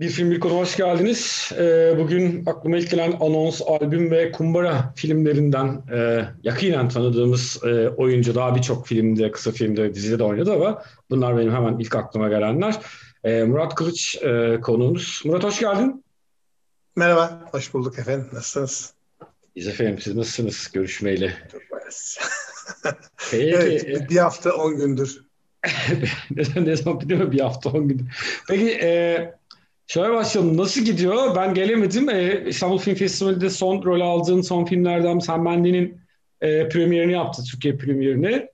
Bir 0.00 0.08
Film 0.08 0.30
Bir 0.30 0.40
Konu 0.40 0.52
hoş 0.52 0.76
geldiniz. 0.76 1.52
Ee, 1.58 1.94
bugün 1.98 2.46
aklıma 2.46 2.76
ilk 2.76 2.90
gelen 2.90 3.12
anons, 3.20 3.62
albüm 3.66 4.10
ve 4.10 4.32
kumbara 4.32 4.92
filmlerinden 4.96 5.82
e, 5.92 6.24
yakinen 6.42 6.88
tanıdığımız 6.88 7.60
e, 7.64 7.88
oyuncu 7.88 8.34
daha 8.34 8.56
birçok 8.56 8.86
filmde, 8.86 9.30
kısa 9.30 9.52
filmde, 9.52 9.94
dizide 9.94 10.18
de 10.18 10.24
oynadı 10.24 10.52
ama 10.52 10.82
bunlar 11.10 11.38
benim 11.38 11.52
hemen 11.52 11.78
ilk 11.78 11.96
aklıma 11.96 12.28
gelenler. 12.28 12.74
E, 13.24 13.42
Murat 13.42 13.74
Kılıç 13.74 14.16
e, 14.22 14.60
konuğumuz. 14.60 15.22
Murat 15.24 15.44
hoş 15.44 15.60
geldin. 15.60 16.04
Merhaba, 16.96 17.48
hoş 17.50 17.74
bulduk 17.74 17.98
efendim. 17.98 18.28
Nasılsınız? 18.32 18.94
Biz 19.56 19.68
efendim, 19.68 19.98
siz 20.00 20.16
nasılsınız 20.16 20.70
görüşmeyle? 20.72 21.34
Çok 21.52 21.62
Peki. 23.30 23.56
evet, 23.56 24.10
bir 24.10 24.16
hafta 24.16 24.52
on 24.52 24.76
gündür. 24.76 25.20
ne, 26.56 26.76
zaman 26.76 27.00
biliyor? 27.00 27.32
Bir 27.32 27.40
hafta 27.40 27.70
on 27.70 27.88
gündür. 27.88 28.04
Peki, 28.48 28.70
e, 28.82 29.38
Şöyle 29.88 30.12
başlayalım. 30.12 30.56
Nasıl 30.56 30.80
gidiyor? 30.80 31.36
Ben 31.36 31.54
gelemedim. 31.54 32.08
Ee, 32.08 32.44
İstanbul 32.46 32.78
Film 32.78 32.94
Festivali'de 32.94 33.50
son 33.50 33.84
rol 33.84 34.00
aldığın 34.00 34.40
son 34.40 34.64
filmlerden 34.64 35.18
Sen 35.18 35.44
Benli'nin 35.44 36.00
e, 36.40 36.68
premierini 36.68 37.12
yaptı. 37.12 37.42
Türkiye 37.50 37.76
premierini. 37.76 38.48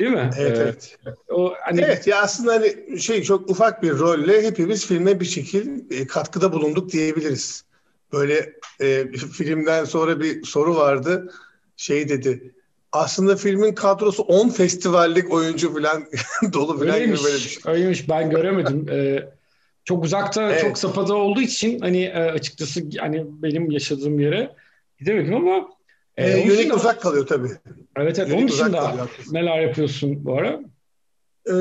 Değil 0.00 0.10
mi? 0.10 0.30
Evet, 0.38 0.58
ee, 0.58 0.62
evet. 0.62 0.98
O, 1.28 1.54
hani... 1.62 1.80
Evet 1.80 2.06
ya 2.06 2.22
aslında 2.22 2.52
hani 2.52 3.00
şey 3.00 3.22
çok 3.22 3.50
ufak 3.50 3.82
bir 3.82 3.90
rolle 3.90 4.42
hepimiz 4.42 4.86
filme 4.86 5.20
bir 5.20 5.24
şekil 5.24 5.90
e, 5.90 6.06
katkıda 6.06 6.52
bulunduk 6.52 6.92
diyebiliriz. 6.92 7.64
Böyle 8.12 8.52
e, 8.80 9.06
filmden 9.12 9.84
sonra 9.84 10.20
bir 10.20 10.42
soru 10.42 10.76
vardı. 10.76 11.32
Şey 11.76 12.08
dedi. 12.08 12.52
Aslında 12.92 13.36
filmin 13.36 13.74
kadrosu 13.74 14.22
10 14.22 14.48
festivallik 14.48 15.32
oyuncu 15.32 15.74
falan 15.74 16.04
dolu 16.52 16.78
falan 16.78 16.94
öyleymiş, 16.94 17.20
gibi 17.20 17.28
böyle 17.28 17.36
bir 17.36 17.48
şey. 17.48 17.72
Öyleymiş. 17.72 18.08
Ben 18.08 18.30
göremedim. 18.30 18.86
ee, 18.90 19.28
çok 19.88 20.04
uzakta, 20.04 20.42
evet. 20.42 20.60
çok 20.60 20.78
sapada 20.78 21.14
olduğu 21.14 21.40
için 21.40 21.80
hani 21.80 22.04
e, 22.04 22.18
açıkçası 22.18 22.80
hani 22.98 23.26
benim 23.28 23.70
yaşadığım 23.70 24.20
yere 24.20 24.54
gidemedim 24.98 25.34
ama 25.34 25.68
e, 26.16 26.30
e, 26.30 26.46
Yönelik 26.46 26.76
uzak 26.76 27.02
kalıyor 27.02 27.26
tabii. 27.26 27.50
Evet 27.96 28.18
evet. 28.18 28.32
onun 28.32 28.48
dışında 28.48 29.08
neler 29.30 29.60
yapıyorsun 29.60 30.24
bu 30.24 30.34
ara? 30.34 30.60
E, 31.50 31.54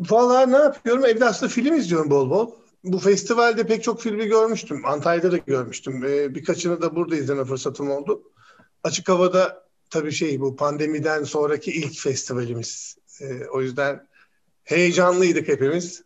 Valla 0.00 0.46
ne 0.46 0.56
yapıyorum? 0.56 1.04
Evde 1.04 1.24
aslında 1.24 1.52
film 1.52 1.74
izliyorum 1.74 2.10
bol 2.10 2.30
bol. 2.30 2.50
Bu 2.84 2.98
festivalde 2.98 3.66
pek 3.66 3.82
çok 3.82 4.02
filmi 4.02 4.26
görmüştüm. 4.26 4.86
Antalya'da 4.86 5.32
da 5.32 5.36
görmüştüm. 5.36 6.04
E, 6.04 6.34
birkaçını 6.34 6.82
da 6.82 6.96
burada 6.96 7.16
izleme 7.16 7.44
fırsatım 7.44 7.90
oldu. 7.90 8.22
Açık 8.82 9.08
havada 9.08 9.64
tabii 9.90 10.12
şey 10.12 10.40
bu 10.40 10.56
pandemiden 10.56 11.24
sonraki 11.24 11.70
ilk 11.70 11.98
festivalimiz. 11.98 12.96
E, 13.20 13.46
o 13.52 13.62
yüzden 13.62 14.06
heyecanlıydık 14.64 15.48
hepimiz. 15.48 16.04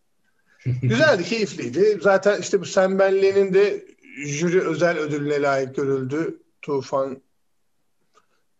Güzeldi, 0.83 1.25
keyifliydi. 1.25 1.99
Zaten 2.03 2.41
işte 2.41 2.61
bu 2.61 2.65
Sen 2.65 2.99
Benli'nin 2.99 3.55
de 3.55 3.85
jüri 4.27 4.61
özel 4.69 4.99
ödülüne 4.99 5.43
layık 5.43 5.77
görüldü. 5.77 6.43
Tufan 6.63 7.23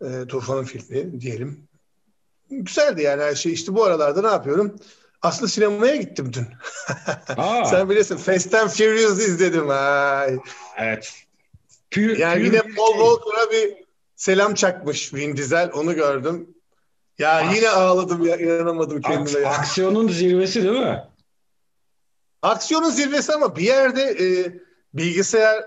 e, 0.01 0.27
Tufan'ın 0.29 0.65
filmi 0.65 1.21
diyelim. 1.21 1.69
Güzeldi 2.51 3.03
yani 3.03 3.23
her 3.23 3.35
şey. 3.35 3.53
İşte 3.53 3.75
bu 3.75 3.85
aralarda 3.85 4.23
ne 4.23 4.29
yapıyorum? 4.29 4.77
Aslında 5.23 5.49
sinemaya 5.49 5.97
gittim 5.97 6.33
dün. 6.33 6.47
Sen 7.65 7.91
bilirsin 7.91 8.17
Fast 8.17 8.55
and 8.55 8.69
Furious 8.69 9.19
izledim. 9.19 9.71
Ay. 9.71 10.39
Evet. 10.79 11.15
Pür, 11.91 12.19
yani 12.19 12.39
pür, 12.39 12.45
yine 12.45 12.61
Paul 12.77 12.93
Walker'a 12.93 13.51
bir 13.51 13.75
selam 14.17 14.55
çakmış 14.55 15.15
Vin 15.15 15.37
Diesel. 15.37 15.71
Onu 15.73 15.95
gördüm. 15.95 16.49
Ya 17.19 17.43
Aks- 17.43 17.57
yine 17.57 17.69
ağladım 17.69 18.27
ya 18.27 18.37
inanamadım 18.37 19.01
kendime. 19.01 19.39
Aks- 19.39 19.43
ya. 19.43 19.51
Aksiyonun 19.51 20.09
zirvesi 20.09 20.63
değil 20.63 20.81
mi? 20.81 21.03
Aksiyonun 22.49 22.91
zirvesi 22.91 23.33
ama 23.33 23.57
bir 23.57 23.63
yerde 23.63 24.03
e, 24.03 24.27
bilgisayar 24.95 25.65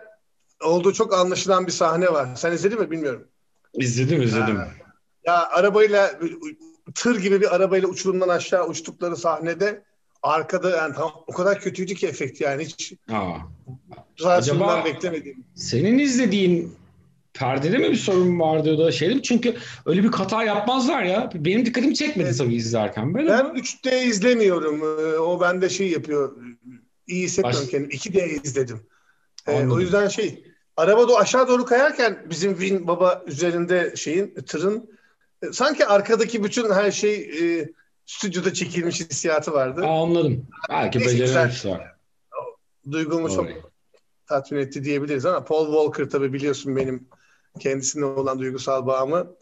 olduğu 0.63 0.93
çok 0.93 1.13
anlaşılan 1.13 1.67
bir 1.67 1.71
sahne 1.71 2.13
var. 2.13 2.29
Sen 2.35 2.51
izledin 2.51 2.79
mi 2.79 2.91
bilmiyorum. 2.91 3.27
İzledim 3.73 4.21
izledim. 4.21 4.55
Ha. 4.55 4.67
Ya 5.25 5.49
arabayla 5.49 6.11
tır 6.95 7.21
gibi 7.21 7.41
bir 7.41 7.55
arabayla 7.55 7.87
uçurumdan 7.87 8.29
aşağı 8.29 8.67
uçtukları 8.67 9.17
sahnede 9.17 9.83
arkada 10.23 10.69
yani 10.69 10.95
tam, 10.95 11.11
o 11.27 11.33
kadar 11.33 11.59
kötüydü 11.59 11.95
ki 11.95 12.07
efekt 12.07 12.41
yani 12.41 12.65
hiç. 12.65 12.93
Aa. 13.11 13.37
Acaba 14.25 14.85
beklemedim. 14.85 15.43
Senin 15.55 15.99
izlediğin 15.99 16.75
perdede 17.33 17.77
mi 17.77 17.91
bir 17.91 17.95
sorun 17.95 18.39
vardı 18.39 18.77
da 18.77 18.91
şeydim 18.91 19.21
çünkü 19.21 19.55
öyle 19.85 20.03
bir 20.03 20.09
hata 20.09 20.43
yapmazlar 20.43 21.03
ya. 21.03 21.29
Benim 21.35 21.65
dikkatimi 21.65 21.95
çekmedi 21.95 22.27
evet. 22.27 22.37
tabii 22.37 22.55
izlerken. 22.55 23.13
Böyle 23.13 23.29
ben 23.29 23.39
ama. 23.39 23.53
3D 23.53 24.03
izlemiyorum. 24.03 24.81
Ee, 24.81 25.17
o 25.19 25.41
bende 25.41 25.69
şey 25.69 25.91
yapıyor. 25.91 26.37
İyi 27.11 27.23
hissetmiyorum 27.23 27.63
Baş... 27.63 27.71
kendimi. 27.71 27.93
2D 27.93 28.43
izledim. 28.43 28.79
Ee, 29.47 29.67
o 29.67 29.79
yüzden 29.79 30.07
şey 30.07 30.43
araba 30.77 31.09
da 31.09 31.15
aşağı 31.15 31.47
doğru 31.47 31.65
kayarken 31.65 32.25
bizim 32.29 32.59
Win 32.59 32.87
Baba 32.87 33.23
üzerinde 33.27 33.93
şeyin 33.95 34.35
tırın 34.47 34.89
e, 35.43 35.51
sanki 35.51 35.85
arkadaki 35.85 36.43
bütün 36.43 36.69
her 36.69 36.91
şey 36.91 37.15
e, 37.15 37.69
stüdyoda 38.05 38.53
çekilmiş 38.53 38.99
hissiyatı 38.99 39.53
vardı. 39.53 39.81
Aa, 39.85 40.03
anladım. 40.03 40.47
Belki 40.69 40.99
becerememiş 40.99 41.65
var. 41.65 41.95
Duygumu 42.91 43.29
Doğru. 43.29 43.35
çok 43.35 43.71
tatmin 44.27 44.59
etti 44.59 44.83
diyebiliriz 44.83 45.25
ama 45.25 45.45
Paul 45.45 45.65
Walker 45.65 46.09
tabii 46.09 46.33
biliyorsun 46.33 46.75
benim 46.75 47.07
kendisine 47.59 48.05
olan 48.05 48.39
duygusal 48.39 48.87
bağımı. 48.87 49.35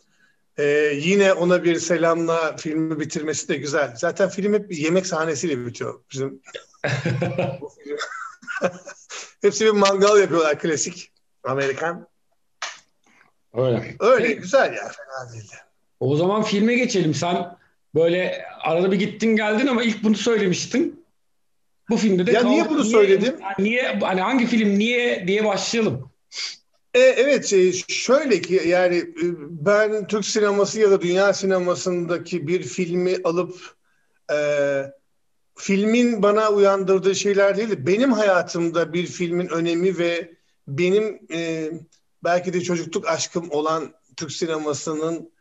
Ee, 0.60 0.94
yine 0.96 1.34
ona 1.34 1.64
bir 1.64 1.76
selamla 1.76 2.58
filmi 2.58 3.00
bitirmesi 3.00 3.48
de 3.48 3.56
güzel. 3.56 3.94
Zaten 3.96 4.30
film 4.30 4.54
hep 4.54 4.78
yemek 4.78 5.08
sahnesiyle 5.08 5.66
bitiyor. 5.66 6.00
Bizim 6.12 6.42
Hepsi 9.42 9.66
bir 9.66 9.72
mangal 9.72 10.20
yapıyorlar 10.20 10.60
klasik 10.60 11.12
Amerikan. 11.44 12.08
Öyle. 13.54 13.96
Öyle 14.00 14.34
güzel 14.34 14.74
ya 14.74 14.84
fena 14.84 15.34
değildi. 15.34 15.56
O 16.00 16.16
zaman 16.16 16.44
filme 16.44 16.76
geçelim. 16.76 17.14
Sen 17.14 17.58
böyle 17.96 18.46
arada 18.62 18.92
bir 18.92 19.00
gittin 19.00 19.36
geldin 19.36 19.68
ama 19.68 19.84
ilk 19.84 20.04
bunu 20.04 20.16
söylemiştin. 20.16 21.06
Bu 21.90 21.98
filmde 21.98 22.26
de 22.26 22.32
Ya 22.32 22.44
niye 22.44 22.70
bunu 22.70 22.84
söyledim? 22.84 23.40
Niye 23.60 24.00
hani 24.02 24.22
hangi 24.22 24.46
film 24.46 24.80
niye 24.80 25.28
diye 25.28 25.46
başlayalım. 25.46 26.10
E, 26.94 27.00
evet 27.00 27.54
e, 27.54 27.74
şöyle 27.74 28.42
ki 28.42 28.62
yani 28.66 28.96
e, 28.96 29.26
ben 29.50 30.08
Türk 30.08 30.26
sineması 30.26 30.80
ya 30.80 30.92
da 30.92 31.02
dünya 31.02 31.34
sinemasındaki 31.34 32.48
bir 32.48 32.64
filmi 32.64 33.18
alıp 33.24 33.76
e, 34.32 34.38
filmin 35.56 36.24
bana 36.24 36.50
uyandırdığı 36.50 37.16
şeyler 37.16 37.58
değil 37.58 37.70
benim 37.78 38.12
hayatımda 38.12 38.94
bir 38.94 39.06
filmin 39.06 39.48
önemi 39.48 39.98
ve 39.98 40.32
benim 40.68 41.20
e, 41.32 41.72
belki 42.24 42.54
de 42.54 42.62
çocukluk 42.62 43.08
aşkım 43.08 43.52
olan 43.52 43.94
Türk 44.18 44.32
sinemasının 44.32 45.32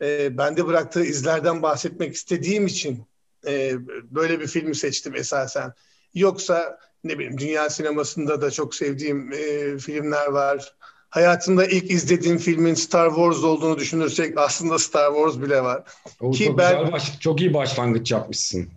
e, 0.00 0.38
bende 0.38 0.66
bıraktığı 0.66 1.04
izlerden 1.04 1.62
bahsetmek 1.62 2.14
istediğim 2.14 2.66
için 2.66 3.06
e, 3.46 3.74
böyle 4.10 4.40
bir 4.40 4.46
filmi 4.46 4.74
seçtim 4.74 5.14
esasen. 5.14 5.72
Yoksa 6.14 6.78
ne 7.04 7.18
bileyim 7.18 7.38
dünya 7.38 7.70
sinemasında 7.70 8.42
da 8.42 8.50
çok 8.50 8.74
sevdiğim 8.74 9.32
e, 9.32 9.78
filmler 9.78 10.26
var 10.26 10.76
hayatımda 11.10 11.66
ilk 11.66 11.90
izlediğim 11.90 12.38
filmin 12.38 12.74
Star 12.74 13.08
Wars 13.08 13.44
olduğunu 13.44 13.78
düşünürsek 13.78 14.38
aslında 14.38 14.78
Star 14.78 15.14
Wars 15.14 15.42
bile 15.42 15.62
var. 15.62 15.82
O 16.20 16.30
Ki 16.30 16.44
çok 16.44 16.58
ben 16.58 16.92
baş, 16.92 17.20
çok 17.20 17.40
iyi 17.40 17.54
başlangıç 17.54 18.10
yapmışsın. 18.10 18.68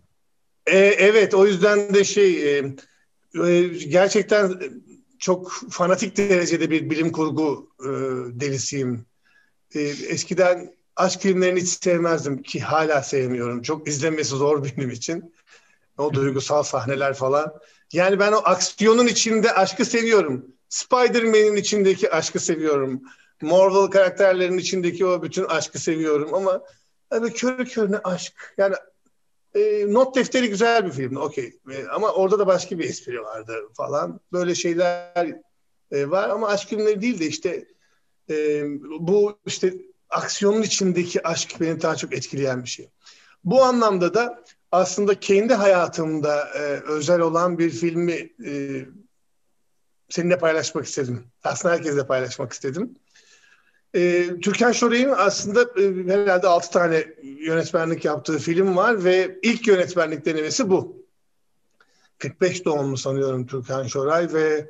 E, 0.67 0.77
evet 0.77 1.33
o 1.33 1.47
yüzden 1.47 1.93
de 1.93 2.03
şey 2.03 2.57
e, 2.57 2.63
e, 3.45 3.67
gerçekten 3.67 4.59
çok 5.19 5.51
fanatik 5.69 6.17
derecede 6.17 6.69
bir 6.69 6.89
bilim 6.89 7.11
kurgu 7.11 7.69
e, 7.79 7.89
delisiyim. 8.39 9.05
E, 9.75 9.79
eskiden 9.81 10.73
aşk 10.95 11.21
filmlerini 11.21 11.61
hiç 11.61 11.69
sevmezdim 11.69 12.43
ki 12.43 12.59
hala 12.59 13.03
sevmiyorum. 13.03 13.61
Çok 13.61 13.87
izlemesi 13.87 14.35
zor 14.35 14.63
benim 14.77 14.89
için. 14.89 15.33
O 15.97 16.13
duygusal 16.13 16.63
sahneler 16.63 17.13
falan. 17.13 17.53
Yani 17.93 18.19
ben 18.19 18.31
o 18.31 18.37
aksiyonun 18.37 19.07
içinde 19.07 19.53
aşkı 19.53 19.85
seviyorum. 19.85 20.45
Spider-Man'in 20.69 21.55
içindeki 21.55 22.11
aşkı 22.11 22.39
seviyorum. 22.39 23.01
Marvel 23.41 23.87
karakterlerinin 23.87 24.57
içindeki 24.57 25.05
o 25.05 25.23
bütün 25.23 25.43
aşkı 25.43 25.79
seviyorum 25.79 26.33
ama 26.33 26.61
böyle 27.11 27.33
körü 27.33 27.65
körüne 27.65 27.97
aşk. 27.97 28.53
Yani 28.57 28.75
e, 29.55 29.93
not 29.93 30.15
defteri 30.15 30.49
güzel 30.49 30.85
bir 30.85 30.91
filmdi 30.91 31.19
okey. 31.19 31.59
E, 31.71 31.87
ama 31.87 32.11
orada 32.11 32.39
da 32.39 32.47
başka 32.47 32.79
bir 32.79 32.89
espri 32.89 33.21
vardı 33.21 33.53
falan. 33.77 34.19
Böyle 34.31 34.55
şeyler 34.55 35.39
e, 35.91 36.09
var 36.09 36.29
ama 36.29 36.47
aşk 36.47 36.69
filmleri 36.69 37.01
değil 37.01 37.19
de 37.19 37.25
işte 37.25 37.65
e, 38.29 38.63
bu 38.99 39.39
işte 39.45 39.73
aksiyonun 40.09 40.61
içindeki 40.61 41.27
aşk 41.27 41.61
beni 41.61 41.81
daha 41.81 41.95
çok 41.95 42.13
etkileyen 42.13 42.63
bir 42.63 42.69
şey. 42.69 42.89
Bu 43.43 43.63
anlamda 43.63 44.13
da 44.13 44.43
aslında 44.71 45.19
kendi 45.19 45.53
hayatımda 45.53 46.49
e, 46.55 46.59
özel 46.87 47.19
olan 47.19 47.59
bir 47.59 47.69
filmi 47.69 48.29
e, 48.45 48.85
seninle 50.09 50.37
paylaşmak 50.37 50.85
istedim. 50.85 51.23
Aslında 51.43 51.73
herkesle 51.73 52.07
paylaşmak 52.07 52.53
istedim. 52.53 52.95
E, 53.93 54.27
Türkan 54.41 54.71
Şoray'ın 54.71 55.13
aslında 55.17 55.61
e, 55.61 56.13
herhalde 56.13 56.47
altı 56.47 56.71
tane 56.71 57.03
yönetmenlik 57.23 58.05
yaptığı 58.05 58.37
film 58.37 58.75
var 58.75 59.03
ve 59.03 59.39
ilk 59.41 59.67
yönetmenlik 59.67 60.25
denemesi 60.25 60.69
bu. 60.69 61.05
45 62.17 62.65
doğumlu 62.65 62.97
sanıyorum 62.97 63.47
Türkan 63.47 63.87
Şoray 63.87 64.33
ve 64.33 64.69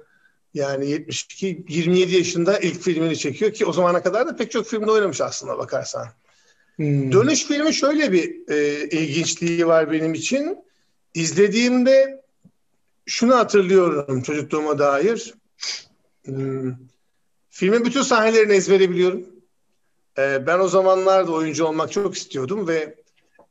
yani 0.54 0.90
72 0.90 1.66
27 1.70 2.16
yaşında 2.16 2.60
ilk 2.60 2.82
filmini 2.82 3.18
çekiyor 3.18 3.54
ki 3.54 3.66
o 3.66 3.74
zamana 3.74 4.04
kadar 4.04 4.28
da 4.28 4.36
pek 4.36 4.52
çok 4.52 4.68
filmde 4.68 4.92
oynamış 4.92 5.22
aslında 5.22 5.58
bakarsan. 5.58 6.08
Hmm. 6.76 7.12
Dönüş 7.12 7.46
filmi 7.46 7.74
şöyle 7.74 8.12
bir 8.12 8.52
e, 8.54 8.88
ilginçliği 8.90 9.68
var 9.68 9.92
benim 9.92 10.14
için. 10.14 10.58
İzlediğimde 11.14 12.24
şunu 13.10 13.36
hatırlıyorum 13.36 14.22
çocukluğuma 14.22 14.80
dair. 14.80 15.34
Hmm. 16.26 16.76
Filmin 17.50 17.86
bütün 17.86 18.02
sahnelerini 18.02 18.54
ezbere 18.54 18.90
biliyorum. 18.90 19.26
Ee, 20.18 20.48
ben 20.48 20.60
o 20.60 20.68
zamanlarda 20.68 21.32
oyuncu 21.32 21.66
olmak 21.66 21.92
çok 21.92 22.16
istiyordum 22.16 22.68
ve 22.68 22.96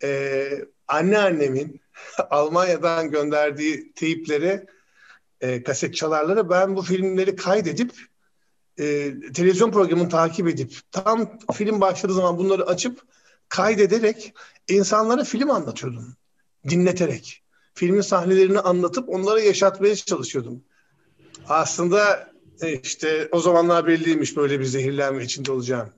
e, 0.02 0.48
anneannemin 0.88 1.80
Almanya'dan 2.30 3.10
gönderdiği 3.10 3.92
teyipleri, 3.92 4.66
e, 5.40 5.62
kaset 5.62 6.02
ben 6.50 6.76
bu 6.76 6.82
filmleri 6.82 7.36
kaydedip 7.36 7.92
e, 8.78 9.14
televizyon 9.34 9.72
programını 9.72 10.08
takip 10.08 10.48
edip 10.48 10.78
tam 10.92 11.38
film 11.52 11.80
başladığı 11.80 12.14
zaman 12.14 12.38
bunları 12.38 12.66
açıp 12.66 13.00
kaydederek 13.48 14.34
insanlara 14.68 15.24
film 15.24 15.50
anlatıyordum. 15.50 16.16
Dinleterek. 16.68 17.42
Filmin 17.78 18.00
sahnelerini 18.00 18.60
anlatıp 18.60 19.08
onlara 19.08 19.40
yaşatmaya 19.40 19.96
çalışıyordum. 19.96 20.64
Aslında 21.48 22.30
e, 22.60 22.72
işte 22.78 23.28
o 23.32 23.40
zamanlar 23.40 23.86
belliymiş 23.86 24.36
böyle 24.36 24.60
bir 24.60 24.64
zehirlenme 24.64 25.24
içinde 25.24 25.52
olacağım. 25.52 25.88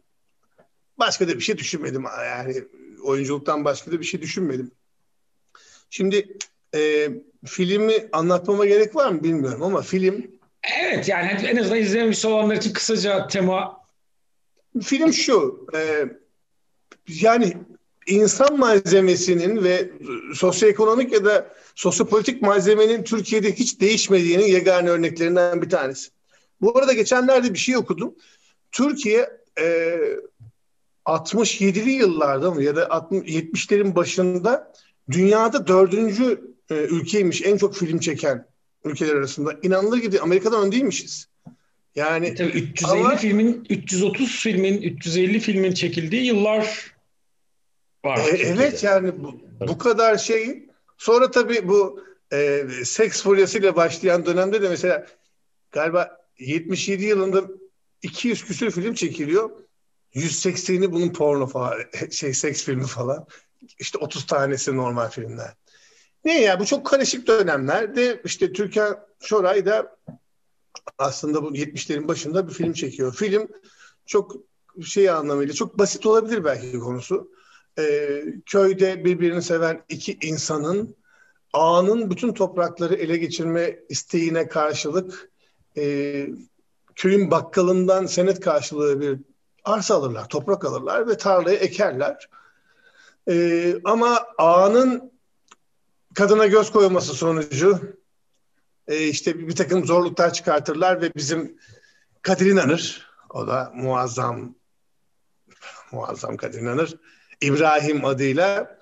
Başka 0.99 1.29
da 1.29 1.35
bir 1.35 1.41
şey 1.41 1.59
düşünmedim. 1.59 2.05
Yani 2.25 2.65
oyunculuktan 3.03 3.65
başka 3.65 3.93
da 3.93 4.01
bir 4.01 4.05
şey 4.05 4.23
düşünmedim. 4.23 4.71
Şimdi 5.91 6.39
e, 6.75 7.09
filmi 7.47 8.09
anlatmama 8.13 8.67
gerek 8.67 8.97
var 8.97 9.11
mı 9.11 9.25
bilmiyorum 9.25 9.63
ama 9.63 9.83
film... 9.83 10.31
Evet 10.83 11.09
yani 11.09 11.29
en 11.47 11.57
azından 11.57 11.79
izlememiş 11.79 12.25
olanlar 12.25 12.55
için 12.55 12.73
kısaca 12.73 13.27
tema... 13.27 13.81
Film 14.83 15.13
şu, 15.13 15.67
e, 15.75 16.05
yani 17.09 17.57
insan 18.11 18.59
malzemesinin 18.59 19.65
ve 19.65 19.91
sosyoekonomik 20.35 21.13
ya 21.13 21.25
da 21.25 21.51
sosyopolitik 21.75 22.43
malzemenin 22.43 23.05
Türkiye'de 23.05 23.53
hiç 23.53 23.81
değişmediğinin 23.81 24.47
yegane 24.47 24.91
örneklerinden 24.91 25.63
bir 25.63 25.71
tanesi. 25.71 26.11
Bu 26.61 26.79
arada 26.79 26.93
geçenlerde 26.93 27.55
bir 27.55 27.59
şey 27.59 27.77
okudum. 27.77 28.15
Türkiye 28.73 29.31
e, 29.61 29.99
67'li 31.07 31.91
yıllarda 31.91 32.51
mı 32.51 32.63
ya 32.63 32.77
da 32.77 32.83
70'lerin 32.83 33.95
başında 33.95 34.73
dünyada 35.11 35.67
dördüncü 35.67 36.41
e, 36.71 36.75
ülkeymiş 36.75 37.43
en 37.43 37.57
çok 37.57 37.75
film 37.75 37.99
çeken 37.99 38.47
ülkeler 38.85 39.15
arasında. 39.15 39.55
İnanılır 39.63 39.99
gibi 39.99 40.21
Amerika'dan 40.21 40.67
öndeymişiz. 40.67 41.27
Yani 41.97 42.27
e 42.27 42.35
tabii 42.35 42.49
350 42.49 42.93
ama, 42.93 43.17
filmin 43.17 43.67
330 43.69 44.37
filmin 44.37 44.83
350 44.83 45.41
filmin 45.41 45.73
çekildiği 45.73 46.25
yıllar 46.25 46.90
var. 48.05 48.19
E, 48.19 48.37
evet 48.37 48.83
yani 48.85 49.13
bu, 49.23 49.41
bu 49.69 49.79
kadar 49.79 50.19
şey 50.19 50.69
sonra 50.99 51.31
tabii 51.31 51.69
bu 51.69 52.05
e, 52.33 52.67
seks 52.85 53.23
furyasıyla 53.23 53.77
başlayan 53.77 54.27
dönemde 54.27 54.63
de 54.63 54.69
mesela 54.69 55.07
galiba 55.73 56.21
77 56.39 57.05
yılında 57.05 57.45
200 58.03 58.45
küsür 58.45 58.71
film 58.71 58.95
çekiliyor. 58.95 59.51
180'i 60.15 60.93
bunun 60.93 61.13
porno 61.13 61.47
falan, 61.47 61.79
şey 62.11 62.35
seks 62.35 62.65
filmi 62.65 62.87
falan. 62.87 63.27
İşte 63.79 63.99
30 63.99 64.27
tanesi 64.27 64.77
normal 64.77 65.09
filmler. 65.09 65.55
Ne 66.25 66.41
ya 66.41 66.61
bu 66.61 66.67
çok 66.67 66.87
karışık 66.87 67.27
dönemlerde 67.27 68.21
işte 68.25 68.53
Türkan 68.53 69.07
Şoray 69.21 69.67
da 69.67 69.97
aslında 70.99 71.43
bu 71.43 71.57
70'lerin 71.57 72.09
başında 72.09 72.49
bir 72.49 72.53
film 72.53 72.73
çekiyor. 72.73 73.15
Film 73.15 73.49
çok 74.07 74.37
şey 74.85 75.11
anlamıyla 75.11 75.55
çok 75.55 75.79
basit 75.79 76.07
olabilir 76.07 76.45
belki 76.45 76.79
konusu. 76.79 77.31
Ee, 77.79 78.25
köyde 78.47 79.05
birbirini 79.05 79.43
seven 79.43 79.85
iki 79.89 80.19
insanın 80.23 80.97
ağanın 81.53 82.11
bütün 82.11 82.33
toprakları 82.33 82.95
ele 82.95 83.17
geçirme 83.17 83.79
isteğine 83.89 84.49
karşılık 84.49 85.31
e, 85.77 86.27
köyün 86.97 87.31
bakkalından 87.31 88.07
senet 88.07 88.41
karşılığı 88.41 89.01
bir 89.01 89.19
arsa 89.65 89.95
alırlar, 89.95 90.29
toprak 90.29 90.65
alırlar 90.65 91.09
ve 91.09 91.17
tarlayı 91.17 91.59
ekerler. 91.59 92.29
E, 93.29 93.75
ama 93.85 94.27
ağanın 94.39 95.13
kadına 96.15 96.47
göz 96.47 96.73
koyması 96.73 97.15
sonucu 97.15 97.81
e, 98.89 99.07
işte 99.07 99.39
bir, 99.39 99.49
bir 99.49 99.57
takım 99.57 99.87
zorluklar 99.87 100.33
çıkartırlar 100.33 101.03
ve 101.03 101.15
bizim 101.17 101.59
Kadir 102.23 102.47
İnanır, 102.47 103.11
o 103.31 103.47
da 103.47 103.73
muazzam 103.75 104.55
muazzam 105.93 106.37
Kadir 106.37 106.61
İnanır, 106.61 106.97
İbrahim 107.41 108.05
adıyla 108.05 108.79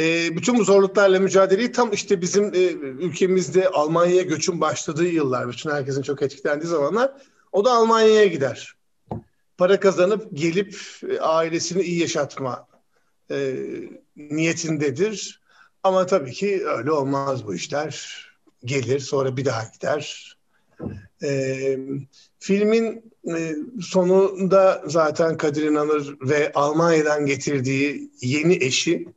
e, 0.00 0.36
bütün 0.36 0.58
bu 0.58 0.64
zorluklarla 0.64 1.20
mücadeleyi 1.20 1.72
tam 1.72 1.92
işte 1.92 2.20
bizim 2.20 2.44
e, 2.54 2.58
ülkemizde 2.78 3.68
Almanya'ya 3.68 4.22
göçün 4.22 4.60
başladığı 4.60 5.08
yıllar, 5.08 5.48
bütün 5.48 5.70
herkesin 5.70 6.02
çok 6.02 6.22
etkilendiği 6.22 6.70
zamanlar 6.70 7.12
o 7.52 7.64
da 7.64 7.72
Almanya'ya 7.72 8.26
gider. 8.26 8.74
Para 9.58 9.80
kazanıp 9.80 10.28
gelip 10.32 10.76
e, 11.08 11.20
ailesini 11.20 11.82
iyi 11.82 12.00
yaşatma 12.00 12.66
e, 13.30 13.54
niyetindedir. 14.16 15.42
Ama 15.82 16.06
tabii 16.06 16.32
ki 16.32 16.66
öyle 16.66 16.92
olmaz 16.92 17.46
bu 17.46 17.54
işler. 17.54 18.24
Gelir 18.64 19.00
sonra 19.00 19.36
bir 19.36 19.44
daha 19.44 19.64
gider. 19.74 20.36
E, 21.22 21.78
filmin 22.38 23.12
e, 23.36 23.56
sonunda 23.80 24.82
zaten 24.86 25.36
Kadir 25.36 25.62
İnanır 25.62 26.16
ve 26.20 26.52
Almanya'dan 26.54 27.26
getirdiği 27.26 28.10
yeni 28.20 28.54
eşi 28.54 29.08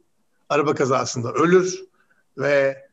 araba 0.50 0.76
kazasında 0.76 1.34
ölür 1.34 1.84
ve 2.38 2.86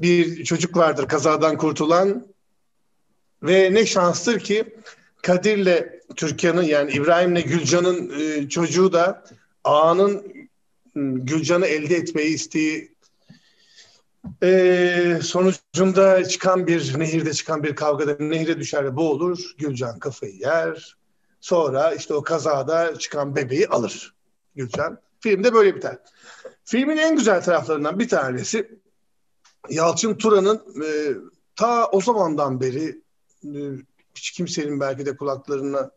bir 0.00 0.44
çocuk 0.44 0.76
vardır 0.76 1.08
kazadan 1.08 1.56
kurtulan 1.56 2.26
ve 3.42 3.74
ne 3.74 3.86
şanstır 3.86 4.40
ki 4.40 4.64
Kadir'le 5.22 6.00
Türkiye'nin 6.16 6.62
yani 6.62 6.92
İbrahim'le 6.92 7.42
Gülcan'ın 7.44 8.20
e, 8.20 8.48
çocuğu 8.48 8.92
da 8.92 9.24
ağanın 9.64 10.22
Gülcan'ı 10.94 11.66
elde 11.66 11.96
etmeyi 11.96 12.34
isteği 12.34 12.91
e, 14.42 15.18
sonucunda 15.22 16.28
çıkan 16.28 16.66
bir 16.66 16.98
nehirde 16.98 17.32
çıkan 17.32 17.62
bir 17.62 17.76
kavgada 17.76 18.16
nehire 18.24 18.58
düşer 18.58 18.84
ve 18.84 18.96
boğulur. 18.96 19.54
Gülcan 19.58 19.98
kafayı 19.98 20.34
yer. 20.34 20.96
Sonra 21.40 21.94
işte 21.94 22.14
o 22.14 22.22
kazada 22.22 22.98
çıkan 22.98 23.36
bebeği 23.36 23.68
alır 23.68 24.14
Gülcan. 24.56 24.98
Filmde 25.20 25.54
böyle 25.54 25.76
biter. 25.76 25.98
Filmin 26.64 26.96
en 26.96 27.16
güzel 27.16 27.42
taraflarından 27.42 27.98
bir 27.98 28.08
tanesi 28.08 28.78
Yalçın 29.70 30.14
Turan'ın 30.14 30.82
e, 30.84 31.14
ta 31.56 31.86
o 31.86 32.00
zamandan 32.00 32.60
beri 32.60 33.00
e, 33.44 33.58
hiç 34.14 34.30
kimsenin 34.30 34.80
belki 34.80 35.06
de 35.06 35.16
kulaklarına 35.16 35.90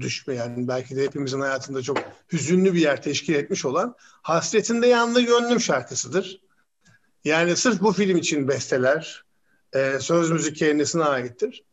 düşmeyen, 0.00 0.68
belki 0.68 0.96
de 0.96 1.02
hepimizin 1.02 1.40
hayatında 1.40 1.82
çok 1.82 1.98
hüzünlü 2.32 2.74
bir 2.74 2.80
yer 2.80 3.02
teşkil 3.02 3.34
etmiş 3.34 3.64
olan 3.64 3.94
Hasretinde 4.22 4.86
Yanlı 4.86 5.20
Gönlüm 5.20 5.60
şarkısıdır. 5.60 6.40
Yani 7.24 7.56
sırf 7.56 7.80
bu 7.80 7.92
film 7.92 8.16
için 8.16 8.48
besteler, 8.48 9.24
e, 9.72 9.98
söz 10.00 10.30
müzik 10.30 10.56
kendisine 10.56 11.04
aittir. 11.04 11.64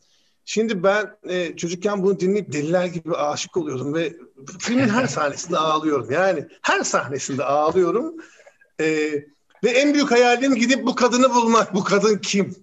Şimdi 0.45 0.83
ben 0.83 1.17
e, 1.23 1.55
çocukken 1.55 2.03
bunu 2.03 2.19
dinleyip 2.19 2.53
deliler 2.53 2.85
gibi 2.85 3.15
aşık 3.15 3.57
oluyordum 3.57 3.93
ve 3.93 4.13
filmin 4.59 4.89
her 4.89 5.07
sahnesinde 5.17 5.57
ağlıyorum. 5.57 6.11
Yani 6.11 6.47
her 6.61 6.83
sahnesinde 6.83 7.43
ağlıyorum. 7.43 8.15
E, 8.79 8.85
ve 9.63 9.69
en 9.69 9.93
büyük 9.93 10.11
hayalim 10.11 10.55
gidip 10.55 10.85
bu 10.85 10.95
kadını 10.95 11.33
bulmak. 11.33 11.73
Bu 11.73 11.83
kadın 11.83 12.17
kim? 12.17 12.55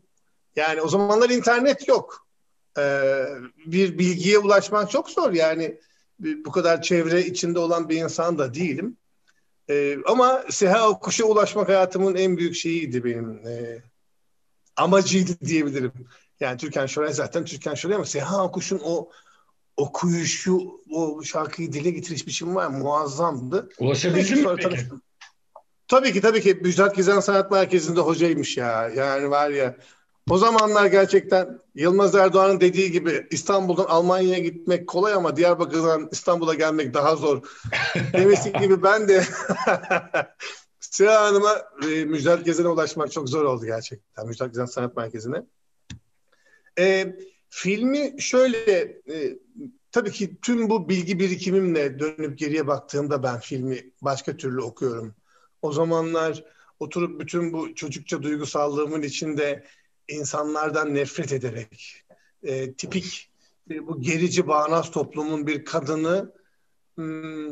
Yani 0.56 0.82
o 0.82 0.88
zamanlar 0.88 1.30
internet 1.30 1.88
yok. 1.88 2.26
E, 2.78 2.82
bir 3.66 3.98
bilgiye 3.98 4.38
ulaşmak 4.38 4.90
çok 4.90 5.10
zor. 5.10 5.32
Yani 5.32 5.80
bu 6.18 6.52
kadar 6.52 6.82
çevre 6.82 7.26
içinde 7.26 7.58
olan 7.58 7.88
bir 7.88 7.96
insan 7.96 8.38
da 8.38 8.54
değilim. 8.54 8.96
E, 9.70 9.98
ama 10.06 10.44
Seha 10.50 10.88
Okuş'a 10.88 11.24
ulaşmak 11.24 11.68
hayatımın 11.68 12.14
en 12.14 12.36
büyük 12.36 12.54
şeyiydi 12.54 13.04
benim. 13.04 13.46
E, 13.46 13.82
amacıydı 14.76 15.40
diyebilirim. 15.40 15.92
Yani 16.40 16.58
Türkan 16.58 16.86
Şoray 16.86 17.12
zaten 17.12 17.44
Türkan 17.44 17.74
Şoray 17.74 17.96
ama 17.96 18.04
Seha 18.04 18.44
Okuş'un 18.44 18.80
o 18.84 19.10
okuyuşu, 19.76 20.80
o 20.90 21.22
şarkıyı 21.22 21.72
dile 21.72 21.90
getiriş 21.90 22.26
biçimi 22.26 22.54
var 22.54 22.66
muazzamdı. 22.66 23.68
Ulaşabildin 23.78 24.50
mi 24.50 24.56
peki? 24.56 24.76
Tabii 25.88 26.12
ki 26.12 26.20
tabii 26.20 26.40
ki 26.40 26.58
Müjdat 26.62 26.96
Gezen 26.96 27.20
Sanat 27.20 27.50
Merkezi'nde 27.50 28.00
hocaymış 28.00 28.56
ya. 28.56 28.88
Yani 28.88 29.30
var 29.30 29.50
ya 29.50 29.76
o 30.30 30.38
zamanlar 30.38 30.86
gerçekten 30.86 31.58
Yılmaz 31.74 32.14
Erdoğan'ın 32.14 32.60
dediği 32.60 32.92
gibi 32.92 33.26
İstanbul'dan 33.30 33.84
Almanya'ya 33.84 34.38
gitmek 34.38 34.86
kolay 34.86 35.12
ama 35.12 35.36
Diyarbakır'dan 35.36 36.08
İstanbul'a 36.12 36.54
gelmek 36.54 36.94
daha 36.94 37.16
zor. 37.16 37.42
Demesi 38.12 38.52
gibi 38.52 38.82
ben 38.82 39.08
de 39.08 39.24
Sıra 40.80 41.22
Hanım'a 41.22 41.62
e, 41.90 42.04
Müjdat 42.04 42.44
Gezen'e 42.44 42.68
ulaşmak 42.68 43.12
çok 43.12 43.28
zor 43.28 43.44
oldu 43.44 43.66
gerçekten. 43.66 44.26
Müjdat 44.26 44.48
Gezen 44.48 44.64
Sanat 44.64 44.96
Merkezi'ne. 44.96 45.42
E, 46.78 47.16
filmi 47.48 48.14
şöyle 48.18 48.80
e, 49.10 49.38
tabii 49.92 50.10
ki 50.10 50.40
tüm 50.42 50.70
bu 50.70 50.88
bilgi 50.88 51.18
birikimimle 51.18 51.98
dönüp 51.98 52.38
geriye 52.38 52.66
baktığımda 52.66 53.22
ben 53.22 53.40
filmi 53.40 53.90
başka 54.02 54.36
türlü 54.36 54.62
okuyorum. 54.62 55.14
O 55.62 55.72
zamanlar 55.72 56.44
oturup 56.80 57.20
bütün 57.20 57.52
bu 57.52 57.74
çocukça 57.74 58.22
duygusallığımın 58.22 59.02
içinde 59.02 59.64
insanlardan 60.08 60.94
nefret 60.94 61.32
ederek 61.32 62.04
e, 62.42 62.72
tipik 62.72 63.30
bu 63.70 64.00
gerici 64.00 64.48
bağnaz 64.48 64.90
toplumun 64.90 65.46
bir 65.46 65.64
kadını 65.64 66.32
hmm, 66.94 67.50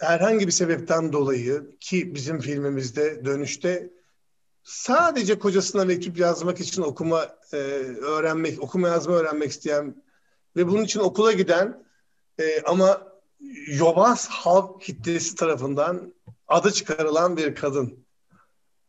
herhangi 0.00 0.46
bir 0.46 0.52
sebepten 0.52 1.12
dolayı 1.12 1.76
ki 1.80 2.14
bizim 2.14 2.40
filmimizde 2.40 3.24
dönüşte 3.24 3.90
sadece 4.62 5.38
kocasına 5.38 5.84
mektup 5.84 6.18
yazmak 6.18 6.60
için 6.60 6.82
okuma 6.82 7.36
e, 7.52 7.56
öğrenmek, 7.56 8.62
okuma 8.62 8.88
yazma 8.88 9.14
öğrenmek 9.14 9.50
isteyen 9.50 10.02
ve 10.56 10.68
bunun 10.68 10.84
için 10.84 11.00
okula 11.00 11.32
giden 11.32 11.84
e, 12.38 12.60
ama 12.60 13.12
yobaz 13.66 14.28
halk 14.28 14.82
kitlesi 14.82 15.34
tarafından 15.34 16.14
adı 16.48 16.70
çıkarılan 16.70 17.36
bir 17.36 17.54
kadın. 17.54 18.01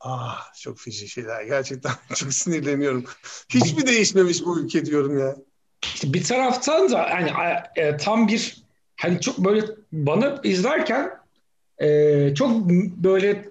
Ah 0.06 0.54
çok 0.54 0.80
feci 0.80 1.08
şeyler. 1.08 1.44
Gerçekten 1.44 1.92
çok 2.16 2.34
sinirleniyorum. 2.34 3.06
Hiç 3.50 3.74
mi 3.74 3.88
değişmemiş 3.88 4.46
bu 4.46 4.60
ülke 4.60 4.86
diyorum 4.86 5.20
ya. 5.20 5.36
Bir 6.04 6.24
taraftan 6.24 6.92
da 6.92 7.10
yani 7.10 7.32
e, 7.76 7.98
tam 7.98 8.28
bir 8.28 8.64
hani 8.96 9.22
çok 9.22 9.38
böyle 9.38 9.66
bana 9.92 10.42
izlerken 10.44 11.12
e, 11.78 12.36
çok 12.36 12.70
böyle 13.04 13.50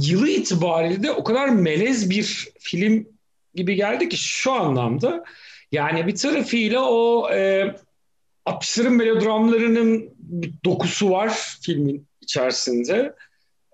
yılı 0.00 0.28
itibariyle 0.28 1.02
de 1.02 1.12
o 1.12 1.24
kadar 1.24 1.48
melez 1.48 2.10
bir 2.10 2.48
film 2.58 3.08
gibi 3.54 3.74
geldi 3.74 4.08
ki 4.08 4.16
şu 4.16 4.52
anlamda 4.52 5.24
yani 5.72 6.06
bir 6.06 6.16
tarafıyla 6.16 6.80
o 6.80 7.30
e, 7.32 7.74
60'ların 8.46 8.90
melodramlarının 8.90 10.10
dokusu 10.64 11.10
var 11.10 11.56
filmin 11.60 12.06
içerisinde. 12.20 13.14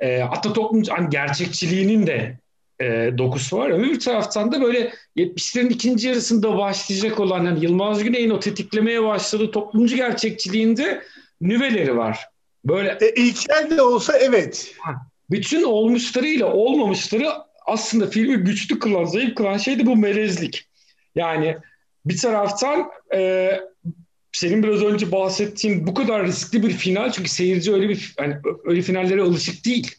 E, 0.01 0.25
toplum 0.43 0.83
hani 0.83 1.11
gerçekçiliğinin 1.11 2.07
de 2.07 2.39
e, 2.81 3.11
dokusu 3.19 3.59
var. 3.59 3.83
Bir 3.83 4.01
taraftan 4.01 4.53
da 4.53 4.63
böyle 4.63 4.93
70'lerin 5.17 5.69
ikinci 5.69 6.09
yarısında 6.09 6.57
başlayacak 6.57 7.21
olan 7.21 7.45
yani 7.45 7.65
Yılmaz 7.65 8.05
Güney'in 8.05 8.31
o 8.31 8.41
tetiklemeye 8.41 9.03
başladığı 9.03 9.51
toplumcu 9.51 9.97
gerçekçiliğinde 9.97 11.03
nüveleri 11.41 11.97
var. 11.97 12.29
Böyle 12.65 12.99
e, 13.01 13.23
ilkel 13.23 13.71
de 13.77 13.83
olsa 13.83 14.19
evet. 14.19 14.75
Bütün 15.31 15.63
olmuşlarıyla 15.63 16.53
olmamışları 16.53 17.29
aslında 17.67 18.07
filmi 18.07 18.37
güçlü 18.37 18.79
kılan, 18.79 19.05
zayıf 19.05 19.35
kılan 19.35 19.57
şey 19.57 19.79
de 19.79 19.87
bu 19.87 19.97
melezlik. 19.97 20.69
Yani 21.15 21.57
bir 22.07 22.17
taraftan 22.17 22.91
e, 23.15 23.53
senin 24.33 24.63
biraz 24.63 24.83
önce 24.83 25.13
bahsettiğin 25.13 25.87
bu 25.87 25.95
kadar 25.95 26.27
riskli 26.27 26.63
bir 26.63 26.71
final 26.71 27.13
çünkü 27.13 27.29
seyirci 27.31 27.73
öyle 27.73 27.89
bir 27.89 28.15
hani 28.19 28.37
öyle 28.65 28.83
finallere 28.83 29.23
alışık 29.23 29.65
değil. 29.65 29.95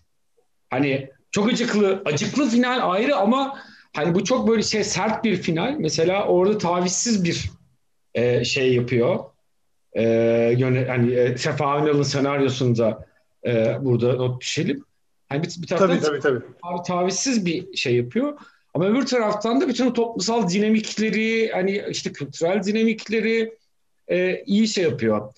Hani 0.69 1.09
çok 1.31 1.49
acıklı, 1.49 2.01
acıklı 2.05 2.49
final 2.49 2.91
ayrı 2.91 3.15
ama 3.15 3.59
hani 3.95 4.15
bu 4.15 4.23
çok 4.23 4.47
böyle 4.47 4.63
şey 4.63 4.83
sert 4.83 5.23
bir 5.23 5.35
final. 5.35 5.75
Mesela 5.79 6.25
orada 6.25 6.57
tavizsiz 6.57 7.23
bir 7.23 7.49
e, 8.13 8.43
şey 8.43 8.73
yapıyor. 8.73 9.19
E, 9.93 10.03
yöne, 10.57 10.85
hani 10.85 11.13
e, 11.13 11.37
Sefa 11.37 11.77
Önal'ın 11.77 12.03
senaryosunda 12.03 13.05
e, 13.45 13.77
burada 13.81 14.13
not 14.13 14.41
düşelim. 14.41 14.83
Hani 15.29 15.43
bir, 15.43 15.61
bir 15.61 15.67
taraftan 15.67 15.99
tabii, 15.99 16.19
tabii, 16.19 16.39
tabii. 16.63 16.83
tavizsiz 16.87 17.45
bir 17.45 17.77
şey 17.77 17.95
yapıyor. 17.95 18.39
Ama 18.73 18.85
öbür 18.85 19.05
taraftan 19.05 19.61
da 19.61 19.67
bütün 19.67 19.85
o 19.85 19.93
toplumsal 19.93 20.49
dinamikleri, 20.49 21.51
hani 21.51 21.83
işte 21.89 22.11
kültürel 22.11 22.63
dinamikleri 22.63 23.58
e, 24.11 24.43
iyi 24.45 24.67
şey 24.67 24.83
yapıyor. 24.83 25.33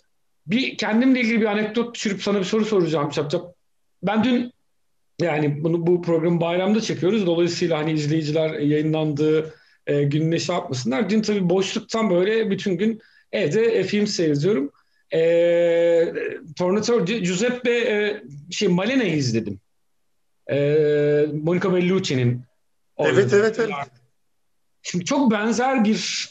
Bir 0.47 0.77
kendimle 0.77 1.21
ilgili 1.21 1.41
bir 1.41 1.45
anekdot 1.45 1.95
düşürüp 1.95 2.23
sana 2.23 2.39
bir 2.39 2.43
soru 2.43 2.65
soracağım 2.65 3.09
Çapçap. 3.09 3.55
Ben 4.03 4.23
dün 4.23 4.53
yani 5.21 5.63
bunu 5.63 5.87
bu 5.87 6.01
programı 6.01 6.41
bayramda 6.41 6.81
çekiyoruz. 6.81 7.25
Dolayısıyla 7.25 7.77
hani 7.77 7.91
izleyiciler 7.91 8.59
yayınlandığı 8.59 9.53
e, 9.87 10.03
gününe 10.03 10.39
şey 10.39 10.55
yapmasınlar. 10.55 11.09
Dün 11.09 11.21
tabii 11.21 11.49
boşluktan 11.49 12.09
böyle 12.09 12.49
bütün 12.49 12.77
gün 12.77 13.01
evde 13.31 13.61
e, 13.61 13.83
film 13.83 14.07
seyrediyorum. 14.07 14.71
E, 15.13 16.13
Tornatore 16.57 17.19
Giuseppe 17.19 17.71
e, 17.71 18.23
şey 18.51 18.67
Malena'yı 18.67 19.15
izledim. 19.15 19.59
E, 20.51 20.57
Monica 21.43 21.73
Bellucci'nin 21.73 22.41
Evet 22.99 23.33
evet 23.33 23.59
evet. 23.59 23.71
Şimdi 24.81 25.05
çok 25.05 25.31
benzer 25.31 25.83
bir 25.83 26.29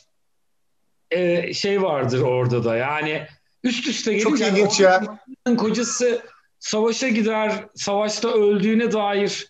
e, 1.10 1.54
şey 1.54 1.82
vardır 1.82 2.20
orada 2.20 2.64
da. 2.64 2.76
Yani 2.76 3.26
üst 3.64 3.88
üste 3.88 4.12
gelince 4.12 4.24
çok 4.24 4.40
ilginç 4.40 4.80
ya. 4.80 5.18
Kocası 5.58 6.22
savaşa 6.58 7.08
gider, 7.08 7.52
savaşta 7.74 8.28
öldüğüne 8.28 8.92
dair 8.92 9.46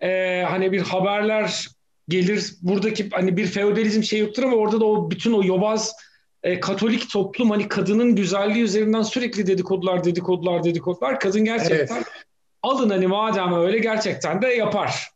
e, 0.00 0.42
hani 0.48 0.72
bir 0.72 0.80
haberler 0.80 1.68
gelir. 2.08 2.54
Buradaki 2.62 3.10
hani 3.10 3.36
bir 3.36 3.46
feodalizm 3.46 4.02
şey 4.02 4.18
yoktur 4.18 4.42
ama 4.42 4.56
orada 4.56 4.80
da 4.80 4.84
o 4.84 5.10
bütün 5.10 5.32
o 5.32 5.44
yobaz 5.44 5.92
e, 6.42 6.60
Katolik 6.60 7.10
toplum 7.10 7.50
hani 7.50 7.68
kadının 7.68 8.16
güzelliği 8.16 8.64
üzerinden 8.64 9.02
sürekli 9.02 9.46
dedikodular, 9.46 10.04
dedikodular, 10.04 10.64
dedikodular. 10.64 11.20
Kadın 11.20 11.44
gerçekten 11.44 11.96
evet. 11.96 12.06
alın 12.62 12.90
hani 12.90 13.06
madem 13.06 13.54
öyle 13.54 13.78
gerçekten 13.78 14.42
de 14.42 14.48
yapar. 14.48 15.08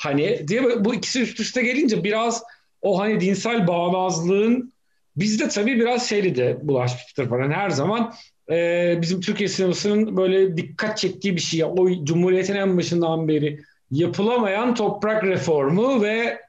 Hani 0.00 0.48
diye 0.48 0.84
bu 0.84 0.94
ikisi 0.94 1.22
üst 1.22 1.40
üste 1.40 1.62
gelince 1.62 2.04
biraz 2.04 2.42
o 2.82 3.00
hani 3.00 3.20
dinsel 3.20 3.66
bağnazlığın 3.66 4.72
bizde 5.20 5.48
tabii 5.48 5.80
biraz 5.80 6.08
şeyli 6.08 6.36
de 6.36 6.58
bulaşmıştır 6.62 7.28
falan 7.28 7.50
her 7.50 7.70
zaman 7.70 8.14
e, 8.50 8.98
bizim 9.02 9.20
Türkiye 9.20 9.48
sinemasının 9.48 10.16
böyle 10.16 10.56
dikkat 10.56 10.98
çektiği 10.98 11.36
bir 11.36 11.40
şey. 11.40 11.64
O 11.64 12.04
Cumhuriyet'in 12.04 12.54
en 12.54 12.78
başından 12.78 13.28
beri 13.28 13.60
yapılamayan 13.90 14.74
toprak 14.74 15.24
reformu 15.24 16.02
ve 16.02 16.40